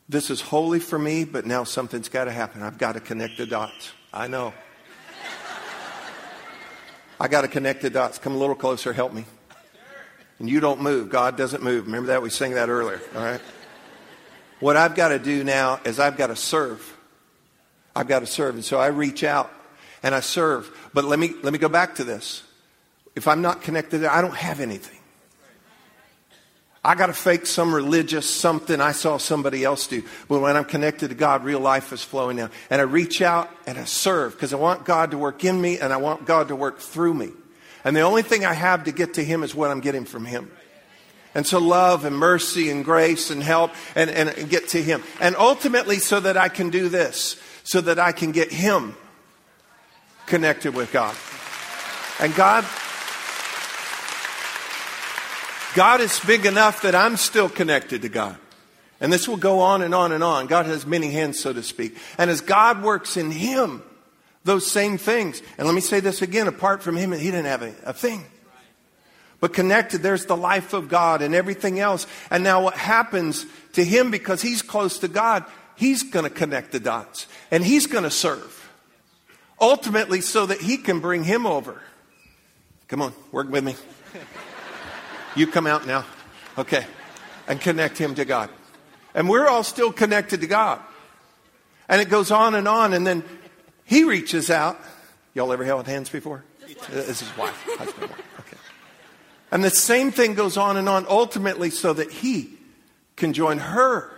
This 0.08 0.32
is 0.32 0.42
wholly 0.42 0.80
for 0.80 0.98
me, 0.98 1.26
but 1.26 1.46
now 1.46 1.64
something's 1.64 2.10
got 2.10 2.26
to 2.26 2.32
happen. 2.32 2.64
I've 2.64 2.80
got 2.80 2.94
to 2.94 3.00
connect 3.00 3.38
the 3.38 3.46
dots. 3.46 3.92
I 4.12 4.28
know. 4.28 4.52
I 7.20 7.28
got 7.28 7.42
to 7.42 7.48
connect 7.48 7.84
the 7.84 7.92
dots. 7.92 8.18
Come 8.18 8.34
a 8.34 8.38
little 8.38 8.56
closer, 8.56 8.94
help 8.94 9.14
me. 9.14 9.26
And 10.40 10.50
you 10.50 10.60
don't 10.60 10.82
move. 10.82 11.10
God 11.10 11.38
doesn't 11.38 11.62
move. 11.62 11.86
Remember 11.86 12.08
that? 12.08 12.24
We 12.24 12.32
sang 12.32 12.56
that 12.56 12.70
earlier. 12.70 13.00
All 13.16 13.22
right? 13.22 13.42
What 14.60 14.76
I've 14.76 14.96
got 14.96 15.10
to 15.10 15.20
do 15.20 15.44
now 15.44 15.80
is 15.86 16.00
I've 16.00 16.18
got 16.18 16.28
to 16.28 16.36
serve. 16.36 16.98
I've 17.96 18.08
got 18.08 18.22
to 18.22 18.26
serve. 18.26 18.56
And 18.56 18.66
so 18.66 18.80
I 18.80 18.88
reach 18.88 19.24
out 19.24 19.52
and 20.02 20.16
I 20.16 20.22
serve. 20.22 20.90
But 20.96 21.06
let 21.06 21.20
me, 21.20 21.36
let 21.44 21.54
me 21.54 21.60
go 21.60 21.70
back 21.70 21.96
to 21.96 22.04
this. 22.04 22.42
If 23.16 23.28
I'm 23.28 23.44
not 23.44 23.62
connected, 23.62 24.04
I 24.06 24.22
don't 24.22 24.36
have 24.36 24.62
anything. 24.62 24.99
I 26.84 26.96
got 26.96 27.08
to 27.08 27.14
fake 27.14 27.46
some 27.46 27.76
religious 27.76 28.30
something 28.30 28.80
I 28.80 28.94
saw 28.94 29.18
somebody 29.18 29.66
else 29.66 29.88
do. 29.88 30.02
But 30.30 30.40
when 30.40 30.56
I'm 30.56 30.64
connected 30.64 31.10
to 31.10 31.16
God, 31.16 31.44
real 31.44 31.60
life 31.60 31.92
is 31.92 32.02
flowing 32.02 32.38
now. 32.38 32.50
And 32.70 32.80
I 32.80 32.86
reach 32.86 33.22
out 33.22 33.50
and 33.68 33.78
I 33.78 33.84
serve 33.84 34.34
because 34.34 34.54
I 34.54 34.58
want 34.58 34.86
God 34.86 35.12
to 35.12 35.18
work 35.18 35.44
in 35.44 35.60
me 35.60 35.78
and 35.80 35.92
I 35.92 35.98
want 35.98 36.26
God 36.26 36.48
to 36.48 36.56
work 36.56 36.80
through 36.80 37.16
me. 37.16 37.30
And 37.84 37.96
the 37.96 38.02
only 38.02 38.22
thing 38.22 38.46
I 38.46 38.54
have 38.54 38.86
to 38.86 38.92
get 38.92 39.16
to 39.16 39.24
Him 39.24 39.44
is 39.44 39.54
what 39.54 39.72
I'm 39.72 39.82
getting 39.82 40.06
from 40.06 40.26
Him. 40.26 40.52
And 41.36 41.46
so 41.46 41.60
love 41.60 42.06
and 42.06 42.18
mercy 42.18 42.70
and 42.70 42.84
grace 42.84 43.30
and 43.30 43.44
help 43.44 43.72
and, 43.96 44.10
and, 44.10 44.30
and 44.30 44.50
get 44.50 44.70
to 44.70 44.82
Him. 44.82 45.04
And 45.20 45.36
ultimately, 45.36 46.00
so 46.00 46.20
that 46.20 46.38
I 46.38 46.50
can 46.50 46.70
do 46.70 46.90
this, 46.90 47.42
so 47.64 47.82
that 47.82 48.00
I 48.00 48.14
can 48.14 48.32
get 48.32 48.52
Him 48.52 48.96
connected 50.26 50.74
with 50.74 50.92
God. 50.92 51.16
And 52.20 52.34
God, 52.36 52.66
God 55.76 56.02
is 56.02 56.20
big 56.20 56.46
enough 56.46 56.82
that 56.82 56.96
I'm 56.96 57.18
still 57.18 57.50
connected 57.50 58.02
to 58.02 58.10
God. 58.10 58.38
And 59.02 59.14
this 59.14 59.28
will 59.28 59.38
go 59.38 59.60
on 59.60 59.82
and 59.82 59.96
on 59.96 60.12
and 60.12 60.24
on. 60.24 60.48
God 60.48 60.66
has 60.66 60.86
many 60.86 61.12
hands, 61.12 61.40
so 61.40 61.54
to 61.54 61.64
speak. 61.64 61.98
And 62.18 62.30
as 62.30 62.42
God 62.42 62.84
works 62.84 63.18
in 63.18 63.32
Him, 63.32 63.82
those 64.44 64.70
same 64.70 64.98
things. 64.98 65.42
And 65.58 65.68
let 65.68 65.74
me 65.74 65.82
say 65.82 66.00
this 66.00 66.22
again 66.22 66.48
apart 66.48 66.84
from 66.84 66.98
Him, 66.98 67.12
He 67.12 67.32
didn't 67.32 67.46
have 67.46 67.62
a, 67.62 67.74
a 67.86 67.94
thing. 67.94 68.26
But 69.40 69.54
connected, 69.54 70.02
there's 70.02 70.26
the 70.26 70.36
life 70.36 70.74
of 70.74 70.90
God 70.90 71.22
and 71.22 71.34
everything 71.34 71.80
else. 71.80 72.08
And 72.30 72.44
now 72.44 72.64
what 72.64 72.74
happens 72.74 73.46
to 73.74 73.84
Him 73.84 74.12
because 74.12 74.42
He's 74.42 74.62
close 74.62 75.00
to 75.00 75.08
God, 75.08 75.46
He's 75.76 76.04
going 76.04 76.24
to 76.24 76.30
connect 76.30 76.74
the 76.74 76.80
dots 76.80 77.28
and 77.52 77.64
He's 77.64 77.88
going 77.88 78.04
to 78.04 78.12
serve. 78.12 78.56
Ultimately, 79.62 80.22
so 80.22 80.46
that 80.46 80.60
He 80.62 80.78
can 80.78 81.00
bring 81.00 81.24
Him 81.24 81.46
over. 81.46 81.82
Come 82.88 83.02
on, 83.02 83.14
work 83.32 83.50
with 83.50 83.64
me. 83.64 83.76
You 85.40 85.48
come 85.48 85.68
out 85.68 85.88
now. 85.88 86.04
Okay. 86.58 86.86
And 87.48 87.62
connect 87.62 87.98
him 87.98 88.14
to 88.16 88.26
God. 88.26 88.50
And 89.16 89.30
we're 89.30 89.48
all 89.48 89.64
still 89.64 89.94
connected 89.94 90.42
to 90.42 90.48
God. 90.48 90.82
And 91.88 92.02
it 92.02 92.10
goes 92.10 92.30
on 92.30 92.56
and 92.56 92.68
on. 92.68 92.92
And 92.92 93.08
then 93.08 93.24
he 93.86 94.04
reaches 94.04 94.50
out. 94.50 94.78
Y'all 95.34 95.54
ever 95.54 95.64
held 95.64 95.88
hands 95.88 96.10
before? 96.10 96.44
This 96.90 97.22
is 97.22 97.38
wife, 97.38 97.56
husband, 97.78 98.12
Okay. 98.42 98.58
And 99.50 99.64
the 99.64 99.70
same 99.70 100.12
thing 100.12 100.34
goes 100.34 100.58
on 100.58 100.76
and 100.76 100.90
on 100.90 101.06
ultimately 101.08 101.70
so 101.70 101.94
that 101.94 102.12
he 102.12 102.50
can 103.16 103.32
join 103.32 103.60
her 103.60 104.12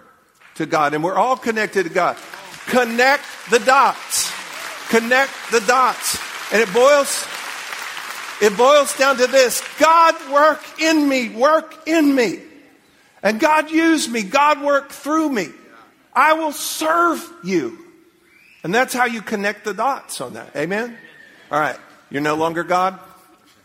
to 0.56 0.66
God. 0.66 0.96
And 0.96 1.04
we're 1.04 1.16
all 1.16 1.38
connected 1.38 1.84
to 1.84 1.90
God. 1.90 2.18
Connect 2.66 3.24
the 3.52 3.60
dots. 3.60 4.32
Connect 4.90 5.32
the 5.52 5.60
dots. 5.62 6.20
And 6.52 6.64
it 6.64 6.74
boils 6.74 7.28
it 8.42 8.58
boils 8.58 8.98
down 8.98 9.18
to 9.18 9.28
this 9.28 9.64
God 9.78 10.16
work 10.32 10.62
in 10.82 11.08
me, 11.08 11.30
work 11.30 11.88
in 11.88 12.16
me. 12.16 12.40
And 13.24 13.40
God 13.40 13.70
use 13.70 14.10
me, 14.10 14.24
God 14.24 14.62
work 14.62 14.90
through 14.90 15.30
me. 15.30 15.50
I 16.14 16.34
will 16.34 16.52
serve 16.52 17.24
you. 17.44 17.78
And 18.64 18.74
that's 18.74 18.94
how 18.94 19.06
you 19.06 19.22
connect 19.22 19.64
the 19.64 19.74
dots 19.74 20.22
on 20.22 20.34
that. 20.34 20.56
Amen? 20.56 20.98
All 21.52 21.60
right. 21.60 21.78
You're 22.10 22.22
no 22.22 22.36
longer 22.36 22.64
God, 22.64 23.00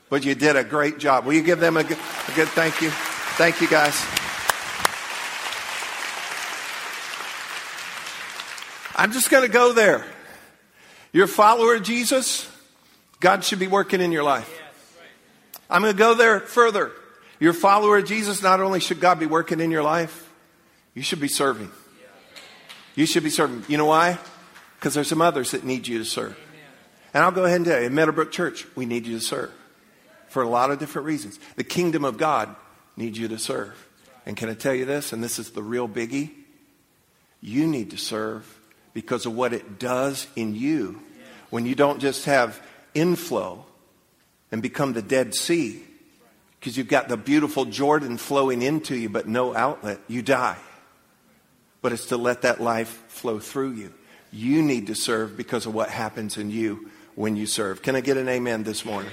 but 0.09 0.25
you 0.25 0.35
did 0.35 0.57
a 0.57 0.63
great 0.63 0.99
job. 0.99 1.25
Will 1.25 1.35
you 1.35 1.43
give 1.43 1.59
them 1.59 1.77
a 1.77 1.83
good, 1.83 1.99
a 2.29 2.33
good 2.33 2.49
thank 2.49 2.81
you? 2.81 2.91
Thank 2.91 3.61
you, 3.61 3.69
guys. 3.69 4.01
I'm 8.95 9.13
just 9.13 9.31
going 9.31 9.43
to 9.43 9.53
go 9.53 9.73
there. 9.73 10.07
You're 11.13 11.25
a 11.25 11.29
follower 11.29 11.75
of 11.75 11.83
Jesus, 11.83 12.51
God 13.21 13.43
should 13.43 13.59
be 13.59 13.67
working 13.67 14.01
in 14.01 14.13
your 14.13 14.23
life. 14.23 14.56
I'm 15.69 15.83
going 15.83 15.95
to 15.95 15.99
go 15.99 16.15
there 16.15 16.41
further. 16.41 16.93
You're 17.41 17.51
a 17.51 17.55
follower 17.55 17.99
of 17.99 18.07
Jesus. 18.07 18.43
Not 18.43 18.61
only 18.61 18.81
should 18.81 19.01
God 19.01 19.19
be 19.19 19.27
working 19.27 19.61
in 19.61 19.71
your 19.71 19.83
life, 19.83 20.31
you 20.95 21.03
should 21.03 21.21
be 21.21 21.29
serving. 21.29 21.71
You 22.95 23.07
should 23.07 23.25
be 23.25 23.31
serving. 23.31 23.65
You 23.69 23.77
know 23.77 23.87
why? 23.87 24.19
Because 24.79 24.95
there's 24.95 25.09
some 25.09 25.21
others 25.21 25.51
that 25.51 25.65
need 25.65 25.87
you 25.87 25.99
to 25.99 26.05
serve. 26.05 26.39
And 27.13 27.23
I'll 27.25 27.33
go 27.33 27.45
ahead 27.45 27.57
and 27.57 27.67
tell 27.67 27.81
you, 27.81 27.87
in 27.87 27.95
Meadowbrook 27.95 28.31
Church, 28.31 28.67
we 28.75 28.87
need 28.87 29.07
you 29.07 29.19
to 29.19 29.25
serve 29.25 29.51
for 30.29 30.43
a 30.43 30.49
lot 30.49 30.71
of 30.71 30.79
different 30.79 31.07
reasons. 31.07 31.39
The 31.57 31.65
kingdom 31.65 32.05
of 32.05 32.19
God 32.19 32.55
needs 32.97 33.19
you 33.19 33.29
to 33.29 33.39
serve. 33.39 33.87
And 34.25 34.37
can 34.37 34.49
I 34.49 34.55
tell 34.55 34.75
you 34.75 34.85
this? 34.85 35.13
And 35.13 35.23
this 35.23 35.39
is 35.39 35.51
the 35.51 35.63
real 35.63 35.89
biggie. 35.89 36.31
You 37.41 37.67
need 37.67 37.91
to 37.91 37.97
serve 37.97 38.59
because 38.93 39.27
of 39.27 39.35
what 39.35 39.53
it 39.53 39.79
does 39.79 40.27
in 40.37 40.55
you 40.55 41.01
when 41.51 41.67
you 41.67 41.75
don't 41.75 42.01
just 42.01 42.25
have 42.25 42.61
inflow, 42.95 43.65
and 44.51 44.63
become 44.63 44.93
the 44.93 45.03
Dead 45.03 45.35
Sea 45.35 45.83
because 46.59 46.77
you've 46.77 46.89
got 46.89 47.09
the 47.09 47.17
beautiful 47.17 47.65
Jordan 47.65 48.17
flowing 48.17 48.63
into 48.63 48.97
you 48.97 49.09
but 49.09 49.29
no 49.29 49.55
outlet. 49.55 50.01
You 50.09 50.23
die. 50.23 50.59
But 51.83 51.93
it's 51.93 52.07
to 52.07 52.17
let 52.17 52.43
that 52.43 52.61
life 52.61 53.05
flow 53.09 53.39
through 53.39 53.73
you. 53.73 53.93
You 54.33 54.63
need 54.63 54.89
to 54.89 54.95
serve 54.95 55.37
because 55.37 55.67
of 55.67 55.75
what 55.75 55.91
happens 55.91 56.37
in 56.37 56.51
you 56.51 56.91
when 57.15 57.37
you 57.37 57.47
serve. 57.47 57.83
Can 57.83 57.95
I 57.97 58.01
get 58.01 58.17
an 58.17 58.29
amen 58.29 58.65
this 58.65 58.85
morning? 58.85 59.13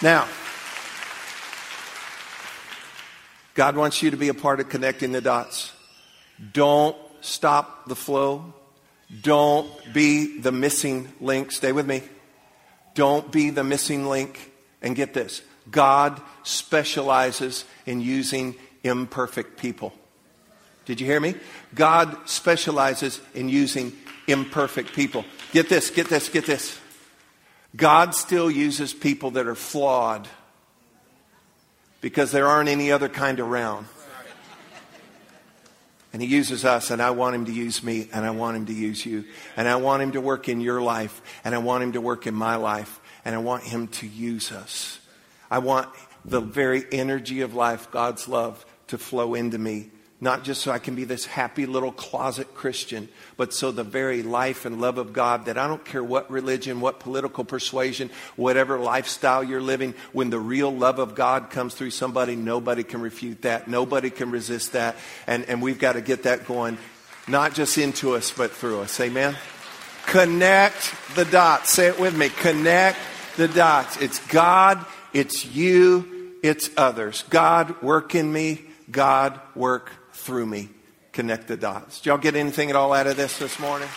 Now, 0.00 0.28
God 3.54 3.76
wants 3.76 4.02
you 4.02 4.10
to 4.10 4.16
be 4.16 4.28
a 4.28 4.34
part 4.34 4.60
of 4.60 4.68
connecting 4.68 5.12
the 5.12 5.20
dots. 5.20 5.72
Don't 6.52 6.96
stop 7.20 7.86
the 7.86 7.96
flow. 7.96 8.54
Don't 9.20 9.70
be 9.92 10.38
the 10.38 10.52
missing 10.52 11.12
link. 11.20 11.52
Stay 11.52 11.72
with 11.72 11.86
me. 11.86 12.02
Don't 12.94 13.30
be 13.32 13.50
the 13.50 13.64
missing 13.64 14.08
link. 14.08 14.50
And 14.82 14.96
get 14.96 15.14
this 15.14 15.42
God 15.70 16.20
specializes 16.42 17.64
in 17.86 18.00
using 18.00 18.56
imperfect 18.82 19.58
people. 19.58 19.92
Did 20.84 21.00
you 21.00 21.06
hear 21.06 21.20
me? 21.20 21.36
God 21.74 22.16
specializes 22.28 23.20
in 23.34 23.48
using 23.48 23.92
imperfect 24.26 24.92
people. 24.92 25.24
Get 25.52 25.68
this, 25.68 25.90
get 25.90 26.08
this, 26.08 26.28
get 26.28 26.46
this. 26.46 26.78
God 27.76 28.14
still 28.14 28.50
uses 28.50 28.92
people 28.92 29.30
that 29.32 29.46
are 29.46 29.54
flawed 29.54 30.28
because 32.00 32.32
there 32.32 32.48
aren't 32.48 32.68
any 32.68 32.90
other 32.90 33.08
kind 33.08 33.38
around. 33.38 33.86
And 36.12 36.20
He 36.20 36.28
uses 36.28 36.64
us, 36.64 36.90
and 36.90 37.00
I 37.00 37.10
want 37.10 37.34
Him 37.34 37.44
to 37.46 37.52
use 37.52 37.82
me, 37.82 38.08
and 38.12 38.24
I 38.26 38.30
want 38.30 38.56
Him 38.56 38.66
to 38.66 38.74
use 38.74 39.06
you. 39.06 39.24
And 39.56 39.68
I 39.68 39.76
want 39.76 40.02
Him 40.02 40.12
to 40.12 40.20
work 40.20 40.48
in 40.48 40.60
your 40.60 40.82
life, 40.82 41.22
and 41.44 41.54
I 41.54 41.58
want 41.58 41.82
Him 41.82 41.92
to 41.92 42.00
work 42.00 42.26
in 42.26 42.34
my 42.34 42.56
life, 42.56 43.00
and 43.24 43.34
I 43.34 43.38
want 43.38 43.62
Him 43.62 43.88
to 43.88 44.06
use 44.06 44.52
us. 44.52 44.98
I 45.50 45.58
want 45.58 45.88
the 46.24 46.40
very 46.40 46.84
energy 46.92 47.40
of 47.40 47.54
life, 47.54 47.90
God's 47.90 48.28
love, 48.28 48.64
to 48.88 48.98
flow 48.98 49.34
into 49.34 49.58
me 49.58 49.90
not 50.22 50.44
just 50.44 50.62
so 50.62 50.70
I 50.70 50.78
can 50.78 50.94
be 50.94 51.02
this 51.02 51.26
happy 51.26 51.66
little 51.66 51.90
closet 51.90 52.54
Christian, 52.54 53.08
but 53.36 53.52
so 53.52 53.72
the 53.72 53.82
very 53.82 54.22
life 54.22 54.64
and 54.64 54.80
love 54.80 54.96
of 54.96 55.12
God 55.12 55.46
that 55.46 55.58
I 55.58 55.66
don't 55.66 55.84
care 55.84 56.02
what 56.02 56.30
religion, 56.30 56.80
what 56.80 57.00
political 57.00 57.42
persuasion, 57.42 58.08
whatever 58.36 58.78
lifestyle 58.78 59.42
you're 59.42 59.60
living, 59.60 59.94
when 60.12 60.30
the 60.30 60.38
real 60.38 60.72
love 60.72 61.00
of 61.00 61.16
God 61.16 61.50
comes 61.50 61.74
through 61.74 61.90
somebody, 61.90 62.36
nobody 62.36 62.84
can 62.84 63.00
refute 63.00 63.42
that. 63.42 63.66
Nobody 63.66 64.10
can 64.10 64.30
resist 64.30 64.74
that. 64.74 64.94
And, 65.26 65.44
and 65.46 65.60
we've 65.60 65.80
got 65.80 65.94
to 65.94 66.00
get 66.00 66.22
that 66.22 66.46
going, 66.46 66.78
not 67.26 67.52
just 67.52 67.76
into 67.76 68.14
us, 68.14 68.30
but 68.30 68.52
through 68.52 68.82
us. 68.82 69.00
Amen? 69.00 69.36
Connect 70.06 70.94
the 71.16 71.24
dots. 71.24 71.72
Say 71.72 71.88
it 71.88 71.98
with 71.98 72.16
me. 72.16 72.28
Connect 72.28 72.96
the 73.36 73.48
dots. 73.48 74.00
It's 74.00 74.24
God, 74.28 74.86
it's 75.12 75.44
you, 75.44 76.36
it's 76.44 76.70
others. 76.76 77.24
God, 77.28 77.82
work 77.82 78.14
in 78.14 78.32
me. 78.32 78.60
God, 78.88 79.40
work 79.56 79.90
through 80.22 80.46
me. 80.46 80.70
Connect 81.12 81.48
the 81.48 81.56
dots. 81.56 82.00
Did 82.00 82.06
y'all 82.06 82.18
get 82.18 82.36
anything 82.36 82.70
at 82.70 82.76
all 82.76 82.92
out 82.92 83.06
of 83.06 83.16
this 83.16 83.38
this 83.38 83.58
morning? 83.58 83.88